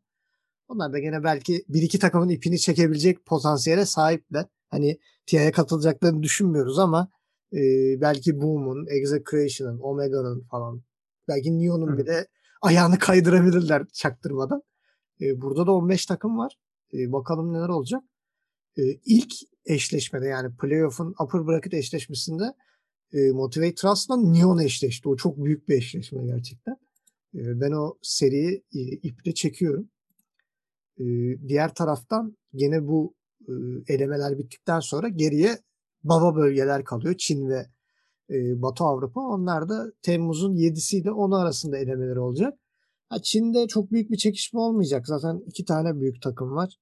Onlar 0.68 0.92
da 0.92 0.98
gene 0.98 1.24
belki 1.24 1.64
bir 1.68 1.82
iki 1.82 1.98
takımın 1.98 2.28
ipini 2.28 2.58
çekebilecek 2.58 3.26
potansiyele 3.26 3.86
sahipler. 3.86 4.46
Hani 4.68 4.98
TIA'ya 5.26 5.52
katılacaklarını 5.52 6.22
düşünmüyoruz 6.22 6.78
ama 6.78 7.08
e, 7.52 7.60
belki 8.00 8.40
Boom'un, 8.40 8.86
Execration'ın, 8.86 9.78
Omega'nın 9.78 10.40
falan 10.50 10.82
belki 11.28 11.58
Neon'un 11.58 11.98
bile 11.98 12.26
ayağını 12.62 12.98
kaydırabilirler 12.98 13.86
çaktırmadan. 13.92 14.62
E, 15.20 15.40
burada 15.40 15.66
da 15.66 15.72
15 15.72 16.06
takım 16.06 16.38
var. 16.38 16.58
E, 16.94 17.12
bakalım 17.12 17.52
neler 17.52 17.68
olacak. 17.68 18.02
E, 18.78 18.82
ilk 19.04 19.32
eşleşmede 19.66 20.26
yani 20.26 20.56
playoff'un 20.56 21.14
upper 21.20 21.46
bracket 21.46 21.74
eşleşmesinde 21.74 22.44
e, 23.12 23.30
Motivate 23.30 23.74
Trust'la 23.74 24.16
Neon 24.16 24.58
eşleşti. 24.58 25.08
O 25.08 25.16
çok 25.16 25.44
büyük 25.44 25.68
bir 25.68 25.74
eşleşme 25.74 26.26
gerçekten. 26.26 26.76
E, 27.34 27.60
ben 27.60 27.72
o 27.72 27.98
seriyi 28.02 28.64
e, 28.74 28.80
iple 28.80 29.34
çekiyorum. 29.34 29.90
E, 30.98 31.04
diğer 31.48 31.74
taraftan 31.74 32.36
gene 32.54 32.86
bu 32.86 33.14
e, 33.48 33.52
elemeler 33.88 34.38
bittikten 34.38 34.80
sonra 34.80 35.08
geriye 35.08 35.58
baba 36.04 36.36
bölgeler 36.36 36.84
kalıyor. 36.84 37.14
Çin 37.18 37.48
ve 37.48 37.66
e, 38.30 38.62
Batı 38.62 38.84
Avrupa. 38.84 39.20
Onlar 39.20 39.68
da 39.68 39.92
Temmuz'un 40.02 40.54
7'si 40.56 40.96
ile 40.96 41.08
10'u 41.08 41.36
arasında 41.36 41.78
elemeleri 41.78 42.20
olacak. 42.20 42.58
Ha, 43.08 43.16
Çin'de 43.22 43.66
çok 43.66 43.92
büyük 43.92 44.10
bir 44.10 44.16
çekişme 44.16 44.60
olmayacak. 44.60 45.06
Zaten 45.06 45.42
iki 45.46 45.64
tane 45.64 46.00
büyük 46.00 46.22
takım 46.22 46.56
var. 46.56 46.76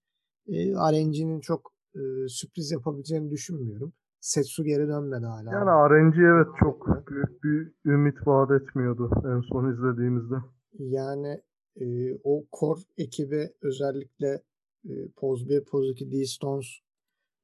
E, 0.48 0.72
RNG'nin 0.72 1.40
çok 1.40 1.72
e, 1.94 2.00
sürpriz 2.28 2.70
yapabileceğini 2.70 3.30
düşünmüyorum. 3.30 3.92
Setsu 4.20 4.64
geri 4.64 4.88
dönmedi 4.88 5.26
hala. 5.26 5.52
Yani 5.52 5.70
RNG 5.90 6.18
evet 6.18 6.46
çok 6.60 7.06
büyük 7.10 7.44
bir 7.44 7.72
ümit 7.90 8.26
vaat 8.26 8.50
etmiyordu 8.50 9.10
en 9.26 9.40
son 9.40 9.72
izlediğimizde. 9.72 10.34
Yani 10.78 11.40
e, 11.80 12.14
o 12.24 12.44
core 12.52 12.80
ekibi 12.98 13.52
özellikle 13.62 14.42
e, 14.84 15.08
Poz 15.16 15.48
1, 15.48 15.64
Poz 15.64 15.90
2, 15.90 16.12
D-Stones 16.12 16.66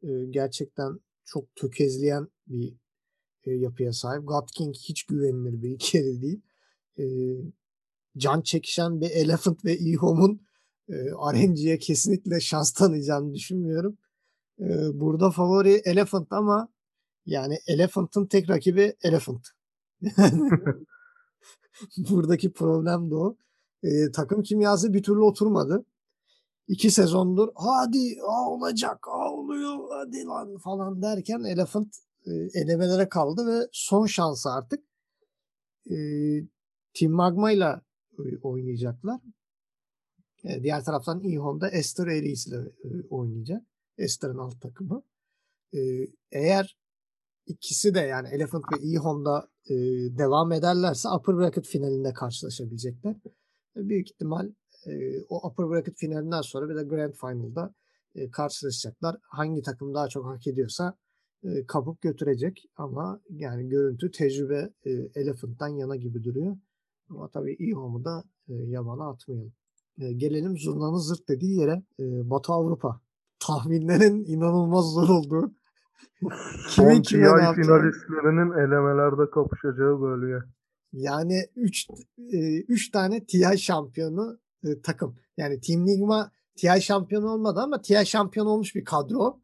e, 0.03 0.09
gerçekten 0.31 1.01
çok 1.25 1.55
tökezleyen 1.55 2.29
bir 2.47 2.75
e, 3.45 3.51
yapıya 3.51 3.93
sahip. 3.93 4.29
God 4.29 4.49
King 4.55 4.75
hiç 4.77 5.03
güvenilir 5.03 5.63
bir 5.63 5.79
kere 5.79 6.23
değil. 6.23 6.41
E, 6.99 7.05
can 8.17 8.41
çekişen 8.41 9.01
bir 9.01 9.11
Elephant 9.11 9.65
ve 9.65 9.73
Ehom'un 9.73 10.41
e, 10.89 10.95
RNG'ye 11.11 11.79
kesinlikle 11.79 12.41
şans 12.41 12.73
tanıyacağını 12.73 13.35
düşünmüyorum. 13.35 13.99
E, 14.61 14.67
burada 14.95 15.31
favori 15.31 15.83
Elephant 15.85 16.33
ama 16.33 16.69
yani 17.27 17.59
Elephant'ın 17.67 18.27
tek 18.27 18.51
rakibi 18.51 18.97
Elephant. 19.03 19.49
Buradaki 21.97 22.53
problem 22.53 23.11
de 23.11 23.15
o. 23.15 23.37
E, 23.83 24.11
takım 24.13 24.43
kimyası 24.43 24.95
bir 24.95 25.03
türlü 25.03 25.21
oturmadı. 25.21 25.85
İki 26.69 26.91
sezondur 26.91 27.49
hadi 27.55 28.19
aa 28.23 28.51
olacak 28.51 29.09
aa 29.09 29.33
oluyor 29.33 29.79
hadi 29.91 30.25
lan 30.25 30.59
falan 30.59 31.03
derken 31.03 31.45
Elephant 31.45 31.97
e, 32.27 32.31
elemelere 32.55 33.09
kaldı 33.09 33.47
ve 33.47 33.69
son 33.73 34.07
şansı 34.07 34.51
artık 34.51 34.85
e, 35.91 35.97
Team 36.95 37.13
Magma 37.13 37.53
ile 37.53 37.81
oynayacaklar. 38.43 39.21
E, 40.45 40.63
diğer 40.63 40.85
taraftan 40.85 41.21
İHO'da 41.21 41.69
Esther 41.69 42.07
Aries 42.07 42.47
ile 42.47 42.57
e, 42.57 42.89
oynayacak. 43.11 43.63
Esther'ın 43.99 44.39
alt 44.39 44.61
takımı. 44.61 45.03
E, 45.75 45.79
eğer 46.33 46.79
ikisi 47.47 47.95
de 47.95 48.01
yani 48.01 48.29
Elephant 48.29 48.65
ve 48.73 48.83
İHO'da 48.83 49.49
e, 49.67 49.75
devam 50.19 50.53
ederlerse 50.53 51.09
upper 51.09 51.39
bracket 51.39 51.67
finalinde 51.67 52.13
karşılaşabilecekler. 52.13 53.17
Büyük 53.79 54.11
ihtimal 54.11 54.49
e, 54.87 55.23
o 55.29 55.49
upper 55.49 55.71
bracket 55.71 55.97
finalinden 55.97 56.41
sonra 56.41 56.69
bir 56.69 56.77
de 56.77 56.85
grand 56.85 57.13
final'da 57.13 57.75
e, 58.15 58.31
karşılaşacaklar. 58.31 59.17
Hangi 59.23 59.63
takım 59.63 59.95
daha 59.95 60.09
çok 60.09 60.27
hak 60.27 60.47
ediyorsa 60.47 60.95
e, 61.45 61.67
kapıp 61.67 62.01
götürecek 62.01 62.65
ama 62.77 63.21
yani 63.31 63.69
görüntü 63.69 64.11
tecrübe 64.11 64.71
e, 64.85 64.91
Elephant'tan 65.15 65.69
yana 65.69 65.97
gibi 65.97 66.25
duruyor. 66.25 66.57
Ama 67.11 67.29
tabii 67.29 67.57
İHO'mu 67.59 68.05
da 68.05 68.25
e, 68.49 68.55
yabana 68.55 69.11
atmayalım. 69.11 69.53
E, 69.99 70.13
gelelim 70.13 70.59
zurnanın 70.59 70.99
zırt 70.99 71.29
dediği 71.29 71.61
yere 71.61 71.83
e, 72.01 72.31
Batı 72.31 72.53
Avrupa. 72.53 73.01
Tahminlerin 73.47 74.25
inanılmaz 74.25 74.85
zor 74.85 75.09
olduğu. 75.09 75.53
Kimin 76.71 77.03
kime 77.03 77.23
ne 77.23 77.55
finalistlerinin 77.55 78.53
elemelerde 78.53 79.31
kapışacağı 79.31 80.01
bölge. 80.01 80.45
Yani 80.93 81.47
3 81.57 81.87
3 82.19 82.91
tane 82.91 83.27
TI 83.27 83.59
şampiyonu 83.59 84.41
e, 84.65 84.81
takım. 84.83 85.17
Yani 85.37 85.61
Team 85.61 85.87
Ligma 85.87 86.33
TI 86.57 86.83
şampiyonu 86.83 87.31
olmadı 87.31 87.61
ama 87.61 87.83
TI 87.83 88.07
şampiyon 88.07 88.47
olmuş 88.47 88.75
bir 88.75 88.85
kadro. 88.85 89.41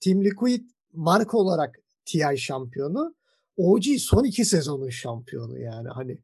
Team 0.00 0.24
Liquid 0.24 0.64
marka 0.92 1.38
olarak 1.38 1.78
TI 2.04 2.38
şampiyonu. 2.38 3.14
OG 3.56 3.84
son 3.98 4.24
iki 4.24 4.44
sezonun 4.44 4.88
şampiyonu 4.88 5.58
yani 5.58 5.88
hani 5.88 6.18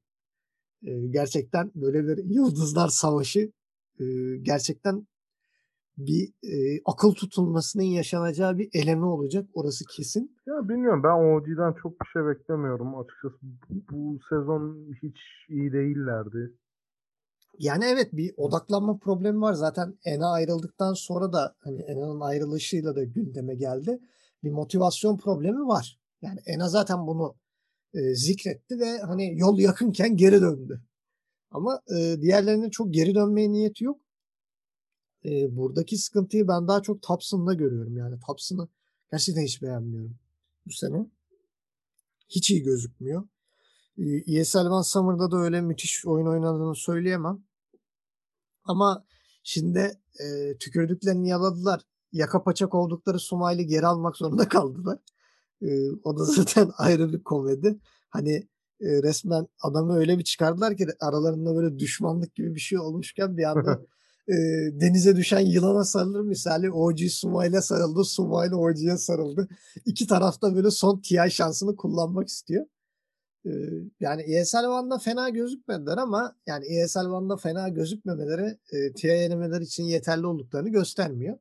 e, 0.86 1.06
gerçekten 1.10 1.72
böyle 1.74 2.06
bir 2.06 2.24
yıldızlar 2.24 2.88
savaşı 2.88 3.52
e, 4.00 4.04
gerçekten 4.42 5.06
bir 5.98 6.28
e, 6.42 6.80
akıl 6.84 7.12
tutulmasının 7.14 7.82
yaşanacağı 7.82 8.58
bir 8.58 8.68
eleme 8.72 9.04
olacak. 9.04 9.46
Orası 9.54 9.84
kesin. 9.96 10.36
Ya 10.46 10.68
bilmiyorum 10.68 11.02
ben 11.02 11.36
OG'den 11.36 11.74
çok 11.82 11.92
bir 12.00 12.06
şey 12.12 12.26
beklemiyorum 12.26 12.98
açıkçası. 12.98 13.34
Bu, 13.42 13.74
bu 13.90 14.18
sezon 14.28 14.92
hiç 15.02 15.18
iyi 15.48 15.72
değillerdi. 15.72 16.52
Yani 17.58 17.84
evet 17.84 18.08
bir 18.12 18.34
odaklanma 18.36 18.98
problemi 18.98 19.40
var. 19.40 19.52
Zaten 19.52 19.98
Ena 20.04 20.32
ayrıldıktan 20.32 20.94
sonra 20.94 21.32
da 21.32 21.54
hani 21.58 21.80
Ena'nın 21.80 22.20
ayrılışıyla 22.20 22.96
da 22.96 23.04
gündeme 23.04 23.54
geldi. 23.54 23.98
Bir 24.44 24.50
motivasyon 24.50 25.16
problemi 25.16 25.66
var. 25.66 25.98
Yani 26.22 26.40
Ena 26.46 26.68
zaten 26.68 27.06
bunu 27.06 27.34
e, 27.94 28.14
zikretti 28.14 28.78
ve 28.78 28.98
hani 28.98 29.38
yol 29.38 29.58
yakınken 29.58 30.16
geri 30.16 30.40
döndü. 30.40 30.82
Ama 31.50 31.80
e, 31.96 32.20
diğerlerinin 32.20 32.70
çok 32.70 32.94
geri 32.94 33.14
dönmeye 33.14 33.52
niyeti 33.52 33.84
yok. 33.84 34.00
E, 35.24 35.56
buradaki 35.56 35.98
sıkıntıyı 35.98 36.48
ben 36.48 36.68
daha 36.68 36.82
çok 36.82 37.02
Thompson'da 37.02 37.54
görüyorum. 37.54 37.96
Yani 37.96 38.20
Thompson'ı 38.26 38.68
gerçekten 39.12 39.42
hiç 39.42 39.62
beğenmiyorum 39.62 40.18
bu 40.66 40.72
sene. 40.72 41.06
Hiç 42.28 42.50
iyi 42.50 42.62
gözükmüyor. 42.62 43.28
E, 43.98 44.38
ESL 44.38 44.66
One 44.66 44.84
Summer'da 44.84 45.30
da 45.30 45.36
öyle 45.36 45.60
müthiş 45.60 46.06
oyun 46.06 46.26
oynadığını 46.26 46.74
söyleyemem. 46.74 47.42
Ama 48.64 49.04
şimdi 49.42 50.00
e, 50.20 50.58
tükürdüklerini 50.58 51.28
yaladılar. 51.28 51.82
Yaka 52.12 52.42
paçak 52.42 52.74
oldukları 52.74 53.18
Sumaylı 53.18 53.62
geri 53.62 53.86
almak 53.86 54.16
zorunda 54.16 54.48
kaldılar. 54.48 54.98
E, 55.62 55.90
o 56.04 56.18
da 56.18 56.24
zaten 56.24 56.70
ayrı 56.78 57.12
bir 57.12 57.24
komedi. 57.24 57.78
Hani 58.08 58.48
e, 58.80 59.02
resmen 59.02 59.46
adamı 59.62 59.96
öyle 59.96 60.18
bir 60.18 60.24
çıkardılar 60.24 60.76
ki 60.76 60.86
aralarında 61.00 61.56
böyle 61.56 61.78
düşmanlık 61.78 62.34
gibi 62.34 62.54
bir 62.54 62.60
şey 62.60 62.78
olmuşken 62.78 63.36
bir 63.36 63.44
anda 63.44 63.80
e, 64.28 64.34
denize 64.80 65.16
düşen 65.16 65.40
yılana 65.40 65.84
sarılır 65.84 66.20
misali 66.20 66.70
OG 66.70 66.98
Sumayla 67.10 67.62
sarıldı. 67.62 68.04
Sumayla 68.04 68.56
OG'ye 68.56 68.96
sarıldı. 68.96 69.48
İki 69.86 70.06
tarafta 70.06 70.54
böyle 70.54 70.70
son 70.70 71.00
TI 71.00 71.30
şansını 71.30 71.76
kullanmak 71.76 72.28
istiyor. 72.28 72.66
E, 73.46 73.50
yani 74.00 74.22
ESL 74.22 74.64
One'da 74.64 74.98
fena 74.98 75.28
gözükmediler 75.28 75.96
ama 75.96 76.36
yani 76.46 76.64
ESL 76.66 77.06
One'da 77.06 77.36
fena 77.36 77.68
gözükmemeleri 77.68 78.58
e, 78.72 78.92
TI 78.92 79.08
elemeler 79.08 79.60
için 79.60 79.84
yeterli 79.84 80.26
olduklarını 80.26 80.68
göstermiyor. 80.68 81.38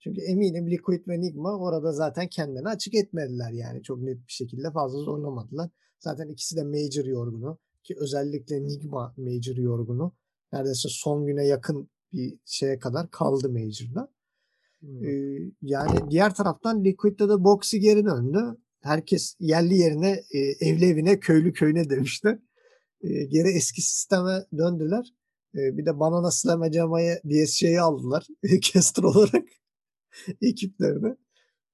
Çünkü 0.00 0.20
eminim 0.20 0.70
Liquid 0.70 1.08
ve 1.08 1.20
Nigma 1.20 1.58
orada 1.58 1.92
zaten 1.92 2.28
kendini 2.28 2.68
açık 2.68 2.94
etmediler 2.94 3.50
yani. 3.50 3.82
Çok 3.82 4.02
net 4.02 4.16
bir 4.16 4.32
şekilde 4.32 4.70
fazla 4.70 4.98
zorlamadılar. 4.98 5.70
Zaten 5.98 6.28
ikisi 6.28 6.56
de 6.56 6.64
Major 6.64 7.04
yorgunu. 7.04 7.58
Ki 7.82 7.94
özellikle 7.98 8.64
Nigma 8.64 9.14
Major 9.16 9.56
yorgunu. 9.56 10.12
Neredeyse 10.52 10.88
son 10.88 11.26
güne 11.26 11.46
yakın 11.46 11.90
bir 12.12 12.38
şeye 12.44 12.78
kadar 12.78 13.10
kaldı 13.10 13.50
Major'da. 13.50 14.08
Hmm. 14.80 15.04
Ee, 15.04 15.38
yani 15.62 16.10
diğer 16.10 16.34
taraftan 16.34 16.84
Liquid'de 16.84 17.28
de 17.28 17.44
Boxy 17.44 17.76
geri 17.76 18.04
döndü. 18.04 18.56
Herkes 18.80 19.36
yerli 19.40 19.74
yerine 19.74 20.10
e, 20.10 20.38
evli 20.38 20.84
evine 20.84 21.20
köylü 21.20 21.52
köyüne 21.52 21.90
demişti. 21.90 22.38
E, 23.00 23.24
geri 23.24 23.48
eski 23.48 23.82
sisteme 23.82 24.46
döndüler. 24.58 25.14
E, 25.54 25.78
bir 25.78 25.86
de 25.86 26.00
Banana 26.00 26.30
Slam 26.30 26.62
Acama'yı 26.62 27.20
DSC'ye 27.24 27.80
aldılar. 27.80 28.26
Caster 28.60 29.02
olarak. 29.02 29.44
ekiplerine. 30.42 31.16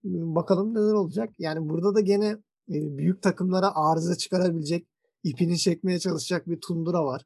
Bakalım 0.04 0.75
neler 0.75 0.92
olacak. 0.92 1.30
Yani 1.38 1.68
burada 1.68 1.95
da 1.95 2.00
gene 2.00 2.26
e, 2.71 2.99
büyük 2.99 3.23
takımlara 3.23 3.75
arıza 3.75 4.16
çıkarabilecek, 4.16 4.87
ipini 5.25 5.59
çekmeye 5.59 5.99
çalışacak 5.99 6.49
bir 6.49 6.61
Tundura 6.61 7.04
var. 7.04 7.25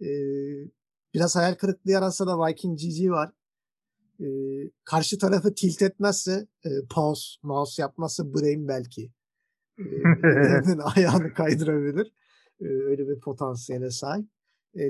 E, 0.00 0.08
biraz 1.14 1.36
hayal 1.36 1.54
kırıklığı 1.54 1.90
yaratsa 1.90 2.26
da 2.26 2.38
Viking 2.38 2.78
GG 2.78 3.10
var. 3.10 3.32
E, 4.20 4.26
karşı 4.84 5.18
tarafı 5.18 5.54
tilt 5.54 5.82
etmezse 5.82 6.48
pause, 6.90 7.38
mouse 7.42 7.82
yapmazsa 7.82 8.34
Brain 8.34 8.68
belki 8.68 9.12
ayağını 10.96 11.34
kaydırabilir. 11.34 12.12
öyle 12.60 13.08
bir 13.08 13.20
potansiyele 13.20 13.90
sahip. 13.90 14.26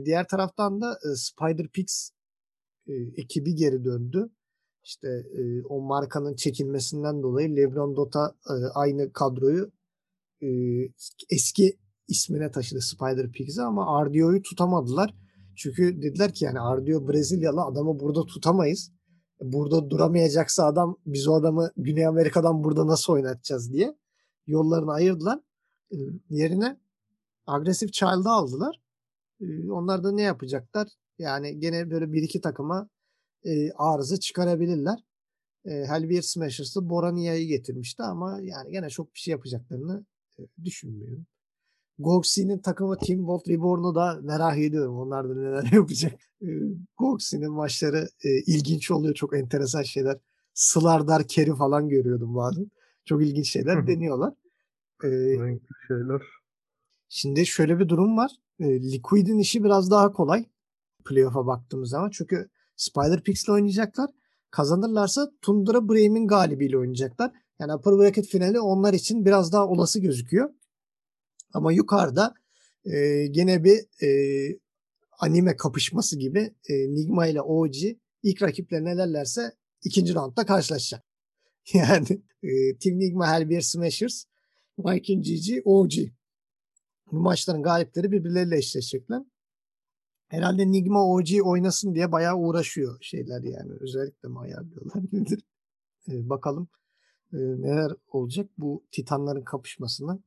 diğer 0.05 0.29
taraftan 0.29 0.81
da 0.81 0.99
Spider 1.17 1.69
Pix 1.69 2.11
ekibi 3.17 3.55
geri 3.55 3.85
döndü. 3.85 4.31
İşte 4.85 5.09
e, 5.09 5.63
o 5.63 5.81
markanın 5.81 6.35
çekilmesinden 6.35 7.23
dolayı 7.23 7.57
LeBron 7.57 7.97
Dota 7.97 8.35
e, 8.51 8.53
aynı 8.75 9.13
kadroyu 9.13 9.73
e, 10.43 10.49
eski 11.31 11.79
ismine 12.09 12.51
taşıdı 12.51 12.81
Spider 12.81 13.33
Pigs'e 13.33 13.63
ama 13.63 14.07
RDO'yu 14.07 14.43
tutamadılar. 14.43 15.15
Çünkü 15.63 16.03
dediler 16.03 16.35
ki 16.35 16.45
yani 16.45 16.59
RDO 16.59 17.09
Brezilyalı 17.09 17.63
adamı 17.63 18.01
burada 18.01 18.27
tutamayız. 18.27 18.93
Burada 19.41 19.91
duramayacaksa 19.91 20.67
adam 20.67 20.97
biz 21.07 21.29
o 21.29 21.35
adamı 21.35 21.71
Güney 21.77 22.07
Amerika'dan 22.07 22.65
burada 22.65 22.87
nasıl 22.87 23.13
oynatacağız 23.13 23.73
diye 23.73 23.97
yollarını 24.47 24.93
ayırdılar. 24.93 25.41
E, 25.93 25.97
yerine 26.31 26.81
agresif 27.47 27.93
Child'ı 27.93 28.29
aldılar. 28.29 28.81
E, 29.41 29.71
onlar 29.71 30.05
da 30.05 30.13
ne 30.13 30.23
yapacaklar? 30.23 30.89
Yani 31.19 31.59
gene 31.59 31.91
böyle 31.91 32.13
bir 32.13 32.23
iki 32.23 32.41
takıma 32.41 32.89
e, 33.45 33.73
arıza 33.73 34.17
çıkarabilirler. 34.17 34.99
E, 35.65 35.71
Helvier 35.71 36.23
Smashers'ı 36.23 36.91
Borania'yı 36.91 37.47
getirmişti 37.47 38.03
ama 38.03 38.41
yani 38.43 38.71
gene 38.71 38.91
çok 38.91 39.15
bir 39.15 39.19
şey 39.21 39.33
yapacaklarını 39.33 40.07
e, 40.39 40.43
düşünmüyorum. 40.65 41.27
Goxi'nin 42.03 42.59
takımı 42.59 42.99
Team 42.99 43.19
Wolf 43.19 43.49
Reborn'u 43.49 43.95
da 43.95 44.19
merak 44.23 44.59
ediyorum. 44.59 44.99
Onlar 44.99 45.29
da 45.29 45.35
neler 45.35 45.73
yapacak. 45.73 46.13
E, 46.43 46.49
Goxi'nin 46.99 47.53
maçları 47.53 48.09
e, 48.25 48.29
ilginç 48.47 48.91
oluyor. 48.91 49.15
Çok 49.15 49.37
enteresan 49.37 49.83
şeyler. 49.83 50.19
Slardar, 50.55 51.29
Keri 51.29 51.55
falan 51.57 51.89
görüyordum 51.89 52.35
bazen. 52.37 52.71
Çok 53.05 53.23
ilginç 53.23 53.51
şeyler 53.51 53.87
deniyorlar. 53.87 54.33
E, 55.05 55.09
Renkli 55.09 55.75
şeyler. 55.89 56.23
Şimdi 57.09 57.47
şöyle 57.47 57.79
bir 57.79 57.89
durum 57.89 58.17
var. 58.17 58.31
E, 58.61 58.83
Liquid'in 58.83 59.39
işi 59.39 59.65
biraz 59.65 59.91
daha 59.91 60.13
kolay. 60.13 60.45
Playoff'a 61.05 61.47
baktığımız 61.47 61.91
zaman. 61.91 62.11
Çünkü 62.11 62.49
Spider 62.77 63.23
Pix'le 63.23 63.49
oynayacaklar. 63.49 64.11
Kazanırlarsa 64.51 65.33
Tundra 65.43 65.89
Bremen 65.89 66.27
galibiyle 66.27 66.79
oynayacaklar. 66.79 67.33
Yani 67.59 67.75
upper 67.75 67.99
bracket 67.99 68.27
finali 68.27 68.61
onlar 68.61 68.93
için 68.93 69.25
biraz 69.25 69.53
daha 69.53 69.69
olası 69.69 70.01
gözüküyor. 70.01 70.51
Ama 71.53 71.73
yukarıda 71.73 72.35
e, 72.85 73.27
gene 73.27 73.65
bir 73.65 74.05
e, 74.07 74.59
anime 75.19 75.57
kapışması 75.57 76.19
gibi 76.19 76.55
e, 76.69 76.75
Nigma 76.75 77.27
ile 77.27 77.43
OG 77.43 77.75
ilk 78.23 78.43
rakiplerine 78.43 78.91
nelerlerse 78.91 79.53
ikinci 79.85 80.15
roundda 80.15 80.47
karşılaşacak. 80.47 81.05
Yani 81.75 82.23
e, 82.43 82.77
Team 82.79 82.99
Nigma 82.99 83.33
Hellbear 83.33 83.61
Smashers, 83.61 84.25
Viking 84.79 85.25
GG, 85.25 85.63
OG. 85.65 85.93
Bu 87.13 87.21
maçların 87.21 87.63
galipleri 87.63 88.13
birbirleriyle 88.13 88.57
eşleşecekler 88.57 89.23
herhalde 90.31 90.71
Nigma 90.71 91.07
OG 91.07 91.29
oynasın 91.43 91.95
diye 91.95 92.13
bayağı 92.13 92.37
uğraşıyor 92.37 92.99
şeyler 93.01 93.43
yani. 93.43 93.73
Özellikle 93.81 94.29
mi 94.29 94.39
ayarlıyorlar 94.39 95.03
nedir? 95.13 95.45
Ee, 96.09 96.29
bakalım 96.29 96.69
e, 97.33 97.37
neler 97.37 97.93
olacak 98.09 98.51
bu 98.59 98.85
Titanların 98.93 99.45
kapışmasını. 99.45 100.23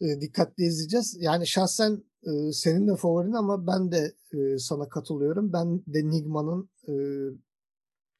E, 0.00 0.20
dikkatli 0.20 0.64
izleyeceğiz. 0.64 1.16
Yani 1.20 1.46
şahsen 1.46 2.04
e, 2.22 2.52
senin 2.52 2.88
de 2.88 2.96
favorin 2.96 3.32
ama 3.32 3.66
ben 3.66 3.92
de 3.92 4.12
e, 4.32 4.58
sana 4.58 4.88
katılıyorum. 4.88 5.52
Ben 5.52 5.82
de 5.86 6.08
Nigma'nın 6.08 6.70
e, 6.88 6.94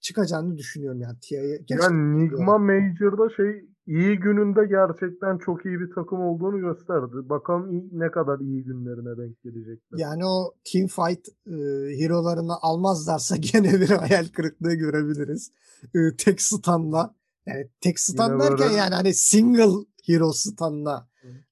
çıkacağını 0.00 0.58
düşünüyorum 0.58 1.00
yani 1.00 1.16
TIA'ya. 1.20 1.58
Yani 1.68 2.18
Nigma 2.18 2.58
Major'da 2.58 3.28
şey 3.36 3.64
iyi 3.86 4.16
gününde 4.16 4.66
gerçekten 4.66 5.38
çok 5.38 5.66
iyi 5.66 5.80
bir 5.80 5.90
takım 5.94 6.20
olduğunu 6.20 6.60
gösterdi. 6.60 7.28
Bakalım 7.28 7.88
ne 7.92 8.10
kadar 8.10 8.38
iyi 8.38 8.64
günlerine 8.64 9.16
denk 9.18 9.42
gelecekler. 9.42 9.98
Yani 9.98 10.26
o 10.26 10.54
team 10.72 10.86
fight 10.86 11.28
e, 11.46 11.56
hero'larını 11.98 12.56
almazlarsa 12.62 13.36
gene 13.52 13.80
bir 13.80 13.90
hayal 13.90 14.26
kırıklığı 14.28 14.74
görebiliriz. 14.74 15.52
E, 15.94 15.98
tek 16.18 16.42
stun'la 16.42 17.14
yani 17.46 17.68
tek 17.80 17.96
Yine 18.08 18.18
derken 18.18 18.58
böyle... 18.58 18.74
yani 18.74 18.94
hani 18.94 19.14
single 19.14 19.86
hero 20.08 20.32
stun'la 20.32 21.08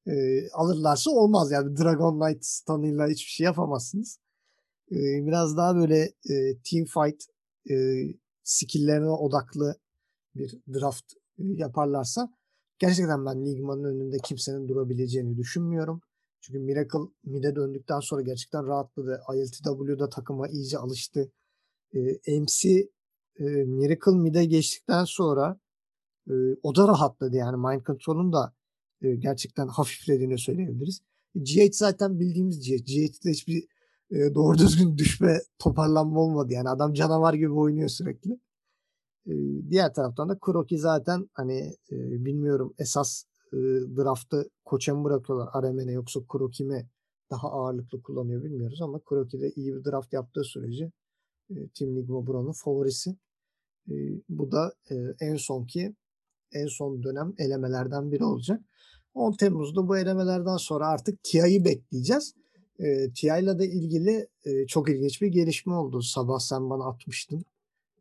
e, 0.06 0.48
alırlarsa 0.52 1.10
olmaz 1.10 1.50
yani 1.50 1.76
Dragon 1.76 2.20
Knight 2.20 2.44
stun'ıyla 2.44 3.08
hiçbir 3.08 3.30
şey 3.30 3.44
yapamazsınız. 3.44 4.18
E, 4.90 4.96
biraz 5.26 5.56
daha 5.56 5.76
böyle 5.76 5.98
e, 6.30 6.34
team 6.70 6.84
fight 6.84 7.24
e, 7.70 7.74
skill'lerine 8.42 9.08
odaklı 9.08 9.76
bir 10.34 10.60
draft 10.74 11.12
yaparlarsa 11.38 12.32
gerçekten 12.78 13.26
ben 13.26 13.44
Nigma'nın 13.44 13.84
önünde 13.84 14.16
kimsenin 14.18 14.68
durabileceğini 14.68 15.36
düşünmüyorum. 15.36 16.00
Çünkü 16.40 16.58
Miracle 16.58 16.98
mid'e 17.24 17.56
döndükten 17.56 18.00
sonra 18.00 18.22
gerçekten 18.22 18.66
rahatladı. 18.66 19.22
ILTW'da 19.34 20.08
takıma 20.08 20.48
iyice 20.48 20.78
alıştı. 20.78 21.32
E, 21.94 22.40
MC 22.40 22.88
e, 23.38 23.44
Miracle 23.44 24.12
mid'e 24.12 24.44
geçtikten 24.44 25.04
sonra 25.04 25.60
e, 26.30 26.34
o 26.62 26.74
da 26.74 26.88
rahatladı. 26.88 27.36
Yani 27.36 27.56
Mind 27.56 27.86
Control'un 27.86 28.32
da 28.32 28.52
e, 29.02 29.14
gerçekten 29.14 29.66
hafiflediğini 29.68 30.38
söyleyebiliriz. 30.38 31.00
GH 31.34 31.72
zaten 31.72 32.20
bildiğimiz 32.20 32.60
GH. 32.60 32.84
GH'de 32.86 33.30
hiçbir 33.30 33.64
e, 34.10 34.34
doğru 34.34 34.58
düzgün 34.58 34.98
düşme 34.98 35.38
toparlanma 35.58 36.20
olmadı. 36.20 36.52
Yani 36.52 36.68
adam 36.68 36.92
canavar 36.92 37.34
gibi 37.34 37.52
oynuyor 37.52 37.88
sürekli 37.88 38.38
diğer 39.70 39.94
taraftan 39.94 40.28
da 40.28 40.38
Kroki 40.38 40.78
zaten 40.78 41.28
hani 41.32 41.76
e, 41.90 42.24
bilmiyorum 42.24 42.74
esas 42.78 43.24
e, 43.52 43.56
draftı 43.96 44.50
koça 44.64 44.94
mı 44.94 45.04
bırakıyorlar 45.04 45.48
Aremen'e 45.52 45.92
yoksa 45.92 46.20
Kroki 46.28 46.64
mi 46.64 46.88
daha 47.30 47.48
ağırlıklı 47.50 48.02
kullanıyor 48.02 48.44
bilmiyoruz 48.44 48.82
ama 48.82 49.00
Kroki 49.00 49.40
de 49.40 49.50
iyi 49.56 49.74
bir 49.74 49.84
draft 49.84 50.12
yaptığı 50.12 50.44
sürece 50.44 50.92
e, 51.50 51.54
Team 51.78 51.96
Ligma 51.96 52.26
Brown'un 52.26 52.52
favorisi. 52.52 53.16
E, 53.90 53.94
bu 54.28 54.52
da 54.52 54.72
e, 54.90 54.94
en 55.20 55.36
sonki 55.36 55.94
en 56.52 56.66
son 56.66 57.02
dönem 57.02 57.34
elemelerden 57.38 58.12
biri 58.12 58.24
olacak. 58.24 58.60
10 59.14 59.32
Temmuz'da 59.32 59.88
bu 59.88 59.98
elemelerden 59.98 60.56
sonra 60.56 60.86
artık 60.86 61.22
TIA'yı 61.22 61.64
bekleyeceğiz. 61.64 62.34
E, 62.78 63.12
TIA 63.12 63.38
ile 63.38 63.58
de 63.58 63.66
ilgili 63.66 64.28
e, 64.44 64.66
çok 64.66 64.88
ilginç 64.88 65.22
bir 65.22 65.26
gelişme 65.26 65.74
oldu. 65.74 66.02
Sabah 66.02 66.38
sen 66.38 66.70
bana 66.70 66.84
atmıştın 66.84 67.44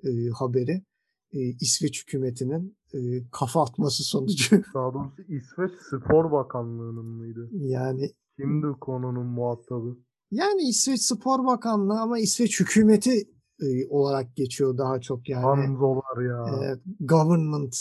e, 0.03 0.09
haberi 0.29 0.81
e, 1.33 1.39
İsveç 1.39 2.01
hükümetinin 2.03 2.77
e, 2.93 2.99
kafa 3.31 3.63
atması 3.63 4.03
sonucu. 4.03 4.55
Daha 4.73 4.93
doğrusu 4.93 5.21
İsveç 5.21 5.71
Spor 5.89 6.31
Bakanlığı'nın 6.31 7.05
mıydı? 7.05 7.49
Yani 7.51 8.11
kimdi 8.35 8.67
konunun 8.81 9.25
muhatabı? 9.25 9.97
Yani 10.31 10.61
İsveç 10.61 11.01
Spor 11.01 11.45
Bakanlığı 11.45 12.01
ama 12.01 12.19
İsveç 12.19 12.59
hükümeti 12.59 13.29
e, 13.61 13.87
olarak 13.89 14.35
geçiyor 14.35 14.77
daha 14.77 15.01
çok 15.01 15.29
yani. 15.29 15.43
Hanzolar 15.43 16.21
ya. 16.21 16.65
E, 16.65 16.79
government 16.99 17.75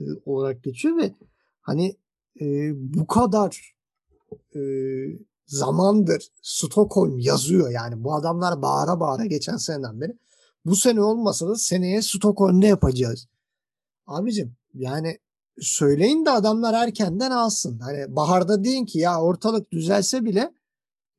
e, 0.00 0.04
olarak 0.26 0.62
geçiyor 0.62 0.96
ve 0.96 1.14
hani 1.60 1.96
e, 2.40 2.70
bu 2.74 3.06
kadar 3.06 3.74
e, 4.54 4.60
zamandır 5.46 6.28
Stockholm 6.42 7.18
yazıyor 7.18 7.70
yani 7.70 8.04
bu 8.04 8.14
adamlar 8.14 8.62
bağıra 8.62 9.00
bağıra 9.00 9.26
geçen 9.26 9.56
seneden 9.56 10.00
beri 10.00 10.18
bu 10.64 10.76
sene 10.76 11.02
olmasa 11.02 11.48
da 11.48 11.56
seneye 11.56 12.02
Stockholm'da 12.02 12.66
yapacağız. 12.66 13.28
Abicim 14.06 14.56
yani 14.74 15.18
söyleyin 15.60 16.26
de 16.26 16.30
adamlar 16.30 16.74
erkenden 16.74 17.30
alsın. 17.30 17.78
Hani 17.78 18.16
baharda 18.16 18.64
deyin 18.64 18.84
ki 18.84 18.98
ya 18.98 19.22
ortalık 19.22 19.72
düzelse 19.72 20.24
bile 20.24 20.52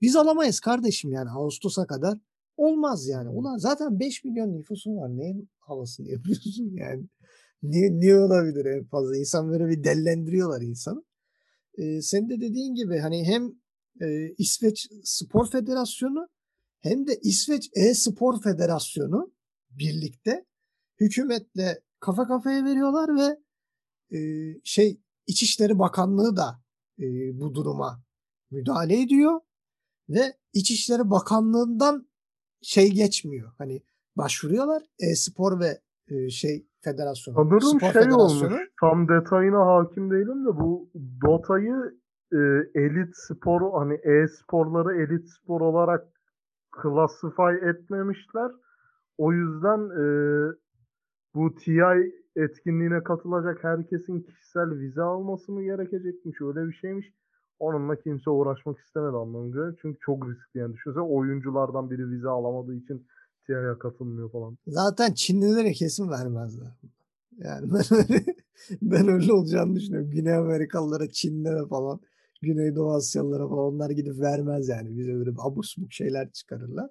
biz 0.02 0.16
alamayız 0.16 0.60
kardeşim 0.60 1.12
yani 1.12 1.30
Ağustos'a 1.30 1.88
kadar. 1.88 2.18
Olmaz 2.58 3.08
yani. 3.08 3.30
Ulan 3.30 3.58
zaten 3.58 4.00
5 4.00 4.24
milyon 4.24 4.54
nüfusun 4.54 4.98
var. 4.98 5.10
Neyin 5.10 5.50
havasını 5.60 6.10
yapıyorsun 6.10 6.72
yani? 6.74 7.04
Niye, 7.64 7.92
niye 7.92 8.18
olabilir 8.18 8.66
en 8.66 8.84
fazla? 8.86 9.18
İnsan 9.18 9.52
böyle 9.52 9.68
bir 9.68 9.84
dellendiriyorlar 9.84 10.62
insanı. 10.62 11.04
Ee, 11.78 12.02
senin 12.02 12.30
de 12.30 12.42
dediğin 12.42 12.76
gibi 12.76 12.98
hani 12.98 13.28
hem 13.28 13.52
e, 14.02 14.34
İsveç 14.38 14.90
Spor 15.04 15.52
Federasyonu 15.52 16.30
hem 16.80 17.08
de 17.08 17.20
İsveç 17.22 17.70
E-Spor 17.76 18.42
Federasyonu 18.42 19.34
birlikte 19.70 20.46
hükümetle 21.00 21.82
kafa 22.00 22.28
kafaya 22.28 22.66
veriyorlar 22.66 23.10
ve 23.16 23.40
e, 24.18 24.20
şey 24.64 25.02
İçişleri 25.28 25.80
Bakanlığı 25.80 26.36
da 26.36 26.64
e, 27.00 27.06
bu 27.40 27.56
duruma 27.56 28.04
müdahale 28.52 29.02
ediyor 29.02 29.40
ve 30.10 30.38
İçişleri 30.54 31.10
Bakanlığından 31.10 32.08
şey 32.62 32.92
geçmiyor. 32.92 33.52
Hani 33.58 33.82
başvuruyorlar. 34.16 34.84
E-spor 35.00 35.60
ve 35.60 35.82
e, 36.08 36.30
şey 36.30 36.68
federasyonu. 36.84 37.36
Sanırım 37.36 37.60
Spor 37.62 37.80
şey 37.80 37.92
federasyonu. 37.92 38.54
olmuş. 38.54 38.70
Tam 38.80 39.08
detayına 39.08 39.66
hakim 39.66 40.12
değilim 40.12 40.46
de 40.46 40.60
bu 40.60 40.90
Dota'yı 41.26 41.76
e, 42.34 42.38
elit 42.76 43.16
spor 43.16 43.80
hani 43.80 43.94
e-sporları 43.94 45.02
elit 45.02 45.30
spor 45.30 45.62
olarak 45.62 46.08
classify 46.84 47.70
etmemişler. 47.70 48.52
O 49.18 49.34
yüzden 49.34 49.80
e, 49.80 50.06
bu 51.36 51.56
TI 51.56 52.14
etkinliğine 52.36 53.04
katılacak 53.04 53.64
herkesin 53.64 54.22
kişisel 54.22 54.80
vize 54.80 55.02
alması 55.02 55.52
mı 55.52 55.64
gerekecekmiş? 55.64 56.42
Öyle 56.42 56.68
bir 56.68 56.74
şeymiş. 56.74 57.14
Onunla 57.60 57.96
kimse 57.96 58.30
uğraşmak 58.30 58.80
istemedi 58.80 59.16
anlamınca. 59.16 59.76
Çünkü 59.82 60.00
çok 60.00 60.30
riskli 60.30 60.60
yani. 60.60 60.74
Düşünsene 60.74 61.04
oyunculardan 61.04 61.92
biri 61.92 62.10
vize 62.10 62.30
alamadığı 62.30 62.76
için 62.76 63.08
TI'ye 63.48 63.80
katılmıyor 63.80 64.32
falan. 64.32 64.58
Zaten 64.68 65.14
Çinlilere 65.14 65.72
kesin 65.72 66.10
vermezler. 66.10 66.72
Yani 67.38 67.74
ben 67.74 67.84
öyle, 67.92 68.26
ben 68.82 69.08
öyle 69.08 69.34
olacağını 69.34 69.76
düşünüyorum. 69.76 70.12
Güney 70.12 70.34
Amerikalılara, 70.34 71.10
Çinlilere 71.10 71.68
falan, 71.68 72.02
Güneydoğu 72.42 72.94
Asyalılara 72.94 73.48
falan 73.48 73.74
onlar 73.74 73.90
gidip 73.90 74.20
vermez 74.20 74.70
yani. 74.70 74.98
Bize 74.98 75.14
böyle 75.14 75.30
abuk 75.38 75.66
subuk 75.66 75.94
şeyler 75.94 76.32
çıkarırlar. 76.32 76.90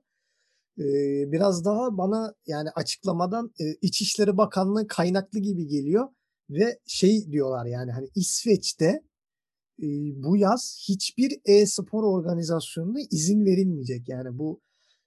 Ee, 0.78 1.32
biraz 1.32 1.64
daha 1.64 1.98
bana 1.98 2.34
yani 2.46 2.70
açıklamadan 2.70 3.52
e, 3.60 3.64
İçişleri 3.82 4.36
Bakanlığı 4.36 4.86
kaynaklı 4.86 5.38
gibi 5.38 5.66
geliyor 5.66 6.08
ve 6.50 6.78
şey 6.86 7.32
diyorlar 7.32 7.66
yani 7.66 7.92
hani 7.92 8.08
İsveç'te 8.14 9.02
e, 9.82 9.86
bu 10.22 10.36
yaz 10.36 10.84
hiçbir 10.88 11.40
e-spor 11.44 12.02
organizasyonuna 12.04 13.00
izin 13.10 13.44
verilmeyecek. 13.44 14.08
Yani 14.08 14.38
bu 14.38 14.60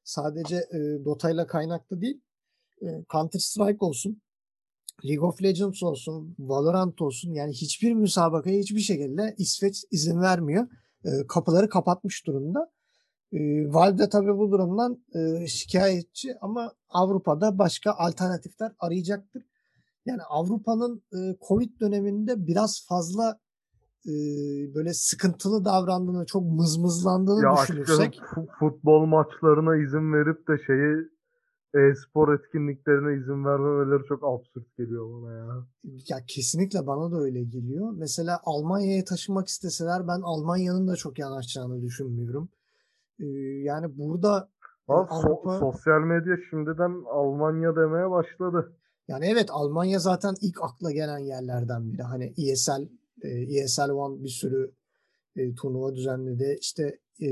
sadece 0.04 0.56
e, 0.56 1.06
Dota 1.06 1.32
ile 1.32 1.48
kaynaklı 1.48 2.02
değil. 2.02 2.22
E, 2.82 2.86
Counter 3.12 3.40
Strike 3.40 3.86
olsun, 3.86 4.22
League 5.06 5.28
of 5.28 5.44
Legends 5.44 5.84
olsun, 5.84 6.36
Valorant 6.40 7.02
olsun 7.02 7.34
yani 7.34 7.54
hiçbir 7.54 7.94
müsabakaya 7.94 8.60
hiçbir 8.60 8.80
şekilde 8.80 9.36
İsveç 9.38 9.84
izin 9.92 10.22
vermiyor. 10.22 10.68
E, 11.06 11.10
kapıları 11.28 11.70
kapatmış 11.70 12.28
durumda. 12.28 12.72
E, 13.34 13.40
Valve 13.74 13.98
de 13.98 14.10
tabii 14.10 14.38
bu 14.38 14.52
durumdan 14.52 15.04
e, 15.16 15.48
şikayetçi 15.48 16.36
ama 16.42 16.74
Avrupa'da 16.90 17.58
başka 17.58 17.92
alternatifler 17.92 18.72
arayacaktır. 18.80 19.44
Yani 20.06 20.24
Avrupa'nın 20.24 21.04
e, 21.14 21.18
Covid 21.48 21.80
döneminde 21.80 22.48
biraz 22.48 22.86
fazla 22.88 23.40
e, 24.06 24.14
böyle 24.76 24.94
sıkıntılı 24.94 25.66
davrandığını, 25.66 26.26
çok 26.26 26.44
mızmızlandığını 26.44 27.44
Ya 27.44 27.56
düşünürsek 27.62 28.22
futbol 28.60 29.06
maçlarına 29.06 29.76
izin 29.76 30.14
verip 30.14 30.48
de 30.48 30.58
şeyi 30.68 30.96
e-spor 31.76 32.34
etkinliklerine 32.34 33.18
izin 33.22 33.46
vermemeleri 33.46 34.08
çok 34.08 34.24
absürt 34.24 34.78
geliyor 34.78 35.22
bana 35.22 35.34
ya. 35.34 35.66
Ya 36.08 36.18
kesinlikle 36.28 36.88
bana 36.88 37.12
da 37.12 37.20
öyle 37.22 37.44
geliyor. 37.44 37.94
Mesela 37.98 38.40
Almanya'ya 38.44 39.04
taşımak 39.04 39.48
isteseler 39.48 40.08
ben 40.08 40.22
Almanya'nın 40.24 40.88
da 40.88 40.96
çok 40.96 41.20
yanaşacağını 41.20 41.82
düşünmüyorum. 41.82 42.50
Ee, 43.20 43.26
yani 43.64 43.98
burada 43.98 44.50
Abi 44.88 45.10
so- 45.10 45.26
Avrupa 45.26 45.60
sosyal 45.60 46.00
medya 46.00 46.38
şimdiden 46.50 47.04
Almanya 47.10 47.76
demeye 47.76 48.12
başladı. 48.12 48.74
yani 49.08 49.26
evet 49.26 49.48
Almanya 49.52 50.00
zaten 50.00 50.34
ilk 50.42 50.64
akla 50.64 50.92
gelen 50.92 51.18
yerlerden 51.20 51.92
biri. 51.94 52.02
Hani 52.04 52.34
ESL 52.38 52.88
e, 53.24 53.30
ESL 53.30 53.90
One 53.90 54.24
bir 54.24 54.30
sürü 54.30 54.72
e, 55.36 55.56
turnuva 55.56 55.96
düzenledi. 55.96 56.58
İşte 56.62 57.00
e, 57.22 57.28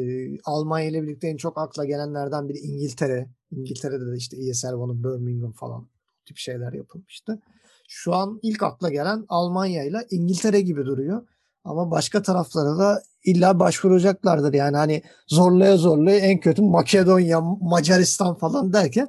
Almanya 0.45 0.89
ile 0.89 1.04
birlikte 1.04 1.27
en 1.27 1.38
çok 1.38 1.58
akla 1.58 1.86
gelenlerden 1.86 2.49
biri 2.49 2.58
İngiltere. 2.58 3.30
İngiltere'de 3.51 4.12
de 4.12 4.17
işte 4.17 4.38
ESL 4.38 4.73
One'un 4.73 5.04
Birmingham 5.04 5.51
falan 5.51 5.88
tip 6.25 6.38
şeyler 6.38 6.73
yapılmıştı. 6.73 7.39
Şu 7.88 8.13
an 8.13 8.39
ilk 8.41 8.63
akla 8.63 8.89
gelen 8.89 9.25
Almanya 9.30 9.84
ile 9.84 10.08
İngiltere 10.12 10.62
gibi 10.62 10.86
duruyor. 10.86 11.27
Ama 11.63 11.91
başka 11.91 12.21
taraflara 12.21 12.77
da 12.77 13.01
illa 13.23 13.60
başvuracaklardır. 13.60 14.54
Yani 14.54 14.77
hani 14.77 15.04
zorlaya 15.27 15.77
zorlaya 15.77 16.17
en 16.17 16.39
kötü 16.39 16.62
Makedonya, 16.62 17.41
Macaristan 17.62 18.36
falan 18.36 18.73
derken 18.73 19.08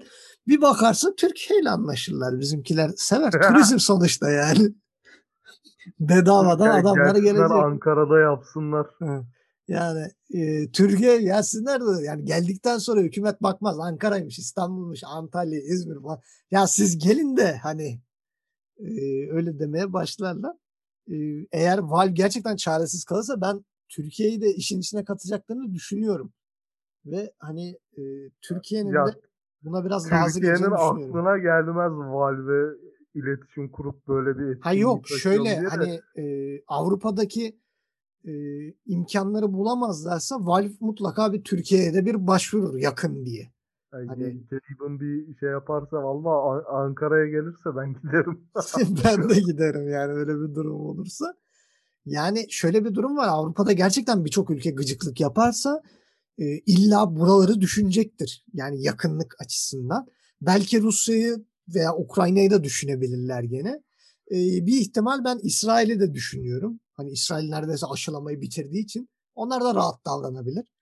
bir 0.48 0.60
bakarsın 0.60 1.14
Türkiye 1.18 1.60
ile 1.60 1.70
anlaşırlar. 1.70 2.40
Bizimkiler 2.40 2.90
sever. 2.96 3.30
Turizm 3.48 3.78
sonuçta 3.78 4.30
yani. 4.30 4.74
Bedavadan 6.00 6.80
adamları 6.80 7.18
gelsinler 7.18 7.32
gelecek. 7.32 7.50
Ankara'da 7.50 8.20
yapsınlar. 8.20 8.86
Hı. 8.98 9.24
Yani 9.68 10.10
e, 10.34 10.70
Türkiye 10.70 11.22
gelsinler 11.22 11.80
de 11.80 12.04
yani 12.04 12.24
geldikten 12.24 12.78
sonra 12.78 13.00
hükümet 13.00 13.42
bakmaz. 13.42 13.80
Ankara'ymış, 13.80 14.38
İstanbul'muş, 14.38 15.00
Antalya, 15.04 15.60
İzmir 15.60 16.02
falan. 16.02 16.20
Ya 16.50 16.66
siz 16.66 16.98
gelin 16.98 17.36
de 17.36 17.56
hani 17.56 18.00
e, 18.78 18.92
öyle 19.30 19.58
demeye 19.58 19.92
başlarlar. 19.92 20.56
E, 21.10 21.16
eğer 21.52 21.78
Valve 21.78 22.12
gerçekten 22.12 22.56
çaresiz 22.56 23.04
kalırsa 23.04 23.40
ben 23.40 23.64
Türkiye'yi 23.88 24.40
de 24.40 24.54
işin 24.54 24.80
içine 24.80 25.04
katacaklarını 25.04 25.74
düşünüyorum. 25.74 26.32
Ve 27.06 27.32
hani 27.38 27.78
e, 27.98 28.02
Türkiye'nin 28.42 28.92
de 28.92 29.14
buna 29.62 29.84
biraz 29.84 30.10
razı 30.10 30.34
Türkiye'nin 30.34 30.58
geleceğini 30.58 30.74
düşünüyorum. 30.74 31.26
aklına 31.26 31.38
gelmez 31.38 31.92
Valve 31.92 32.76
iletişim 33.14 33.68
kurup 33.68 34.08
böyle 34.08 34.38
bir 34.38 34.60
Ha 34.60 34.72
yok 34.74 35.08
şöyle 35.08 35.44
de. 35.44 35.66
hani 35.68 36.00
e, 36.18 36.24
Avrupa'daki 36.68 37.58
e, 38.24 38.32
imkanları 38.86 39.52
bulamazlarsa 39.52 40.36
Valve 40.46 40.72
mutlaka 40.80 41.32
bir 41.32 41.44
Türkiye'ye 41.44 41.94
de 41.94 42.06
bir 42.06 42.26
başvurur 42.26 42.78
yakın 42.78 43.24
diye. 43.26 43.52
Yani 43.92 44.06
hani- 44.06 44.46
Gabe'ın 44.50 45.00
bir 45.00 45.36
şey 45.36 45.48
yaparsa 45.48 45.96
valla 46.02 46.50
An- 46.52 46.84
Ankara'ya 46.84 47.26
gelirse 47.26 47.76
ben 47.76 47.92
giderim. 48.02 48.40
ben 49.04 49.28
de 49.28 49.40
giderim 49.40 49.88
yani 49.88 50.12
öyle 50.12 50.32
bir 50.34 50.54
durum 50.54 50.80
olursa. 50.80 51.34
Yani 52.06 52.46
şöyle 52.50 52.84
bir 52.84 52.94
durum 52.94 53.16
var 53.16 53.28
Avrupa'da 53.28 53.72
gerçekten 53.72 54.24
birçok 54.24 54.50
ülke 54.50 54.70
gıcıklık 54.70 55.20
yaparsa 55.20 55.82
e, 56.38 56.44
illa 56.58 57.16
buraları 57.16 57.60
düşünecektir. 57.60 58.44
Yani 58.52 58.82
yakınlık 58.82 59.34
açısından. 59.40 60.06
Belki 60.40 60.82
Rusya'yı 60.82 61.44
veya 61.74 61.96
Ukrayna'yı 61.96 62.50
da 62.50 62.64
düşünebilirler 62.64 63.42
gene. 63.42 63.82
E, 64.30 64.36
bir 64.66 64.80
ihtimal 64.80 65.24
ben 65.24 65.38
İsrail'i 65.42 66.00
de 66.00 66.14
düşünüyorum. 66.14 66.80
Hani 66.92 67.10
İsrail 67.10 67.48
neredeyse 67.48 67.86
aşılamayı 67.86 68.40
bitirdiği 68.40 68.84
için 68.84 69.08
onlar 69.34 69.64
da 69.64 69.74
rahat 69.74 70.06
davranabilir. 70.06 70.72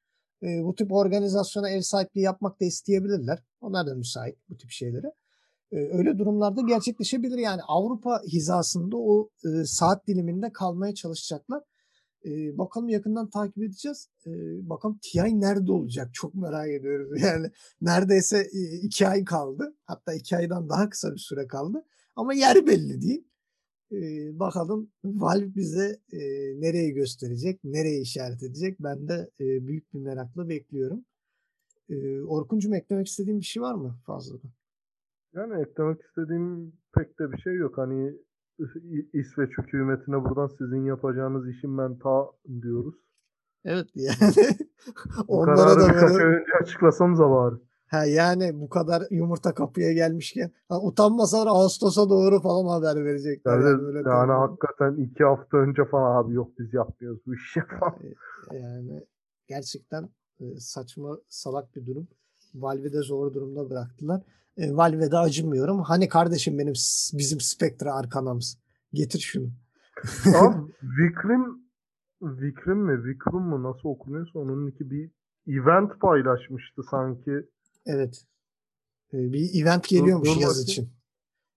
E, 0.42 0.64
bu 0.64 0.74
tip 0.74 0.92
organizasyona 0.92 1.70
ev 1.70 1.80
sahipliği 1.80 2.20
yapmak 2.20 2.60
da 2.60 2.64
isteyebilirler. 2.64 3.42
Onlar 3.60 3.86
da 3.86 3.94
müsait 3.94 4.36
bu 4.48 4.56
tip 4.56 4.70
şeylere. 4.70 5.12
E, 5.72 5.76
öyle 5.76 6.18
durumlarda 6.18 6.60
gerçekleşebilir. 6.60 7.38
Yani 7.38 7.62
Avrupa 7.68 8.22
hizasında 8.22 8.96
o 8.96 9.30
e, 9.44 9.64
saat 9.64 10.06
diliminde 10.06 10.52
kalmaya 10.52 10.94
çalışacaklar. 10.94 11.62
E, 12.24 12.58
bakalım 12.58 12.88
yakından 12.88 13.30
takip 13.30 13.58
edeceğiz. 13.58 14.08
E, 14.26 14.30
bakalım 14.68 14.98
TI 15.02 15.40
nerede 15.40 15.72
olacak? 15.72 16.10
Çok 16.12 16.34
merak 16.34 16.68
ediyoruz. 16.68 17.22
Yani 17.22 17.50
neredeyse 17.80 18.38
e, 18.38 18.76
iki 18.82 19.08
ay 19.08 19.24
kaldı. 19.24 19.76
Hatta 19.84 20.14
iki 20.14 20.36
aydan 20.36 20.68
daha 20.68 20.88
kısa 20.90 21.12
bir 21.12 21.18
süre 21.18 21.46
kaldı. 21.46 21.84
Ama 22.16 22.34
yer 22.34 22.66
belli 22.66 23.02
değil. 23.02 23.24
E, 23.92 23.98
bakalım 24.38 24.90
Valve 25.04 25.54
bize 25.54 26.00
e, 26.12 26.18
nereyi 26.60 26.92
gösterecek, 26.92 27.64
nereyi 27.64 28.02
işaret 28.02 28.42
edecek. 28.42 28.76
Ben 28.80 29.08
de 29.08 29.30
e, 29.40 29.66
büyük 29.66 29.94
bir 29.94 29.98
merakla 29.98 30.48
bekliyorum. 30.48 31.04
E, 31.88 32.20
Orkuncuğum 32.20 32.74
eklemek 32.74 33.06
istediğin 33.06 33.40
bir 33.40 33.44
şey 33.44 33.62
var 33.62 33.74
mı 33.74 33.98
fazladan? 34.06 34.50
Yani 35.34 35.62
eklemek 35.62 36.00
istediğim 36.02 36.72
pek 36.94 37.18
de 37.18 37.32
bir 37.32 37.38
şey 37.38 37.54
yok. 37.54 37.78
Hani 37.78 38.14
İsveç 39.12 39.50
hükümetine 39.58 40.24
buradan 40.24 40.46
sizin 40.58 40.84
yapacağınız 40.84 41.48
işin 41.48 41.78
ben 41.78 41.98
ta 41.98 42.26
diyoruz. 42.62 42.94
Evet 43.64 43.86
yani 43.94 44.56
onlara 45.28 45.56
kararı 45.56 45.80
da 45.80 45.88
birkaç 45.88 46.10
böyle 46.10 46.24
önce 46.24 46.52
açıklasanıza 46.62 47.30
bari. 47.30 47.54
ha 47.86 48.04
yani 48.04 48.60
bu 48.60 48.68
kadar 48.68 49.02
yumurta 49.10 49.54
kapıya 49.54 49.92
gelmişken 49.92 50.50
ha, 50.68 50.82
utanmasalar 50.82 51.46
Ağustos'a 51.46 52.10
doğru 52.10 52.40
falan 52.40 52.66
haber 52.68 53.04
verecekler. 53.04 53.52
Yani, 53.52 53.64
Yani, 53.64 53.82
böyle 53.82 53.98
yani 53.98 54.04
tabii. 54.04 54.32
hakikaten 54.32 54.94
iki 55.04 55.24
hafta 55.24 55.56
önce 55.56 55.84
falan 55.84 56.24
abi 56.24 56.34
yok 56.34 56.50
biz 56.58 56.74
yapmıyoruz 56.74 57.20
bu 57.26 57.34
işi 57.34 57.60
falan. 57.80 57.94
yani 58.52 59.06
gerçekten 59.48 60.08
e, 60.40 60.56
saçma 60.60 61.18
salak 61.28 61.76
bir 61.76 61.86
durum. 61.86 62.08
Valve'i 62.54 62.92
de 62.92 63.02
zor 63.02 63.34
durumda 63.34 63.70
bıraktılar. 63.70 64.22
E, 64.60 64.76
Valve'de 64.76 65.18
acımıyorum. 65.18 65.82
Hani 65.82 66.08
kardeşim 66.08 66.58
benim 66.58 66.72
bizim 67.12 67.40
Spectre 67.40 67.90
arkanamız. 67.90 68.58
Getir 68.92 69.18
şunu. 69.20 69.48
Abi 70.36 70.56
Vikrim 70.82 71.60
Vikrim 72.22 72.78
mi? 72.78 73.04
Vikrum 73.04 73.42
mu? 73.48 73.62
Nasıl 73.62 73.88
okunuyorsa 73.88 74.38
onun 74.38 74.66
iki 74.66 74.90
bir 74.90 75.10
event 75.46 76.00
paylaşmıştı 76.00 76.82
sanki. 76.90 77.32
Evet. 77.86 78.24
E, 79.12 79.16
bir 79.32 79.62
event 79.62 79.88
geliyormuş 79.88 80.28
dur 80.28 80.40
yaz 80.40 80.62
için. 80.62 80.88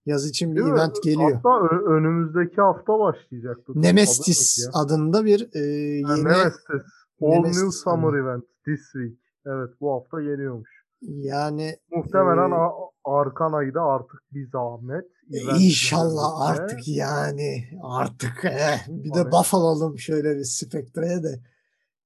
Yaz 0.06 0.28
için 0.30 0.52
bir 0.52 0.56
Değil 0.56 0.68
mi? 0.68 0.74
event 0.80 1.04
geliyor. 1.04 1.32
Hatta 1.34 1.68
önümüzdeki 1.68 2.62
hafta 2.62 3.00
başlayacaktı. 3.00 3.72
Nemestis 3.76 4.70
adında 4.74 5.26
bir 5.26 5.50
e, 5.54 5.60
yeni 5.98 6.24
Nemestis. 6.24 6.84
All 7.22 7.28
New 7.28 7.42
Nemestis 7.42 7.84
Summer 7.84 8.08
adında. 8.08 8.18
Event 8.18 8.44
this 8.66 8.82
week. 8.94 9.20
Evet 9.46 9.70
bu 9.82 9.94
hafta 9.94 10.22
geliyormuş. 10.22 10.70
yani 11.02 11.76
Muhtemelen 11.92 12.52
Ee, 12.52 12.93
a- 13.06 13.20
Arkan 13.20 13.54
ayda 13.54 13.82
artık 13.82 14.20
bir 14.34 14.50
zahmet 14.52 15.06
event 15.34 15.62
İnşallah 15.62 16.42
özellikle. 16.52 16.64
artık 16.64 16.88
yani 16.88 17.64
artık 17.84 18.46
eh, 18.46 18.78
bir 18.88 19.14
de 19.14 19.32
buff 19.32 19.54
alalım 19.54 20.00
şöyle 20.00 20.36
bir 20.38 20.44
Spectre'ye 20.44 21.24
de 21.24 21.40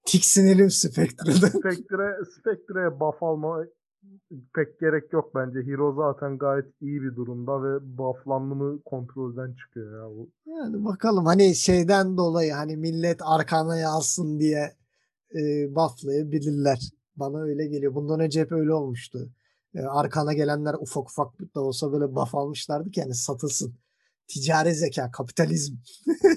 tiksinelim 0.06 0.70
Spectre'den. 0.72 1.48
Spectre, 1.60 2.16
Spectre'ye 2.40 3.00
buff 3.00 3.24
alma 3.24 3.64
pek 4.56 4.80
gerek 4.80 5.14
yok 5.14 5.32
bence. 5.36 5.60
Hero 5.72 5.96
zaten 5.96 6.38
gayet 6.38 6.66
iyi 6.82 7.02
bir 7.02 7.16
durumda 7.16 7.64
ve 7.64 7.98
bufflandı 7.98 8.56
mı 8.56 8.80
kontrolden 8.86 9.54
çıkıyor 9.54 10.04
ya 10.04 10.16
bu. 10.18 10.30
Yani 10.46 10.86
bakalım 10.86 11.26
hani 11.26 11.56
şeyden 11.56 12.18
dolayı 12.18 12.54
hani 12.54 12.78
millet 12.78 13.20
arkana 13.24 13.78
yazsın 13.78 14.40
diye 14.40 14.76
e, 15.36 15.40
bufflayabilirler. 15.76 16.80
Bana 17.16 17.42
öyle 17.42 17.68
geliyor. 17.68 17.96
Bundan 17.96 18.20
önce 18.20 18.42
hep 18.42 18.52
öyle 18.52 18.74
olmuştu. 18.74 19.30
E, 19.76 19.82
arkana 19.82 20.34
gelenler 20.34 20.74
ufak 20.74 21.10
ufak 21.10 21.56
da 21.56 21.62
olsa 21.62 21.92
böyle 21.92 22.16
buff 22.16 22.36
almışlardı 22.36 22.92
ki 22.92 23.02
hani 23.02 23.16
satılsın. 23.16 23.76
Ticari 24.28 24.74
zeka, 24.74 25.12
kapitalizm 25.12 25.76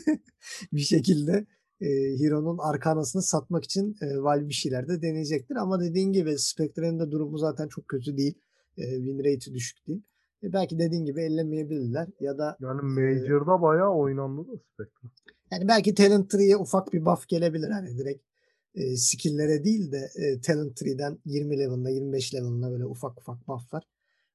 bir 0.72 0.80
şekilde 0.80 1.46
e, 1.80 1.86
Hero'nun 2.20 2.58
arkanasını 2.58 3.22
satmak 3.22 3.64
için 3.64 3.96
e, 4.02 4.22
Valve 4.22 4.48
bir 4.48 4.54
şeyler 4.54 4.88
de 4.88 5.02
deneyecektir. 5.02 5.56
Ama 5.56 5.80
dediğin 5.80 6.12
gibi 6.12 6.38
Spectre'nin 6.38 7.00
de 7.00 7.10
durumu 7.10 7.38
zaten 7.38 7.68
çok 7.68 7.88
kötü 7.88 8.16
değil. 8.16 8.34
E, 8.76 8.82
win 8.96 9.18
rate'i 9.18 9.54
düşük 9.54 9.86
değil. 9.86 10.02
E, 10.42 10.52
belki 10.52 10.78
dediğin 10.78 11.04
gibi 11.04 11.20
ellemeyebilirler 11.22 12.08
ya 12.20 12.38
da 12.38 12.56
Yani 12.60 12.80
e, 12.80 12.84
Major'da 12.84 13.62
bayağı 13.62 13.90
oynandı 13.90 14.48
da 14.48 14.52
Spectre. 14.72 15.08
yani 15.50 15.68
belki 15.68 15.94
Talent 15.94 16.30
Tree'ye 16.30 16.56
ufak 16.56 16.92
bir 16.92 17.04
buff 17.04 17.28
gelebilir. 17.28 17.70
Hani 17.70 17.98
direkt 17.98 18.24
e, 18.74 18.96
skill'lere 18.96 19.64
değil 19.64 19.92
de 19.92 20.10
e, 20.14 20.40
Talent 20.40 20.76
Tree'den 20.76 21.18
20 21.24 21.58
level'ına 21.58 21.90
25 21.90 22.34
level'ına 22.34 22.70
böyle 22.70 22.86
ufak 22.86 23.20
ufak 23.20 23.48
buff'lar. 23.48 23.82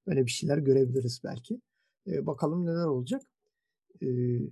Böyle 0.07 0.25
bir 0.25 0.31
şeyler 0.31 0.57
görebiliriz 0.57 1.21
belki. 1.23 1.61
E, 2.07 2.25
bakalım 2.25 2.65
neler 2.65 2.85
olacak. 2.85 3.21
E, 4.01 4.07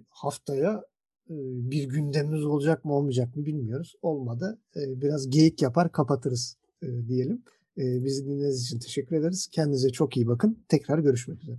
haftaya 0.10 0.84
e, 1.30 1.36
bir 1.72 1.84
gündemimiz 1.84 2.46
olacak 2.46 2.86
mı 2.86 2.94
olmayacak 2.94 3.36
mı 3.36 3.46
bilmiyoruz. 3.46 3.96
Olmadı. 4.02 4.60
E, 4.76 5.02
biraz 5.02 5.30
geyik 5.30 5.62
yapar 5.62 5.92
kapatırız 5.92 6.58
e, 6.82 7.08
diyelim. 7.08 7.44
E, 7.78 8.04
bizi 8.04 8.26
dinlediğiniz 8.26 8.64
için 8.64 8.80
teşekkür 8.80 9.16
ederiz. 9.16 9.48
Kendinize 9.52 9.90
çok 9.90 10.18
iyi 10.18 10.28
bakın. 10.28 10.66
Tekrar 10.70 11.00
görüşmek 11.00 11.44
üzere. 11.44 11.58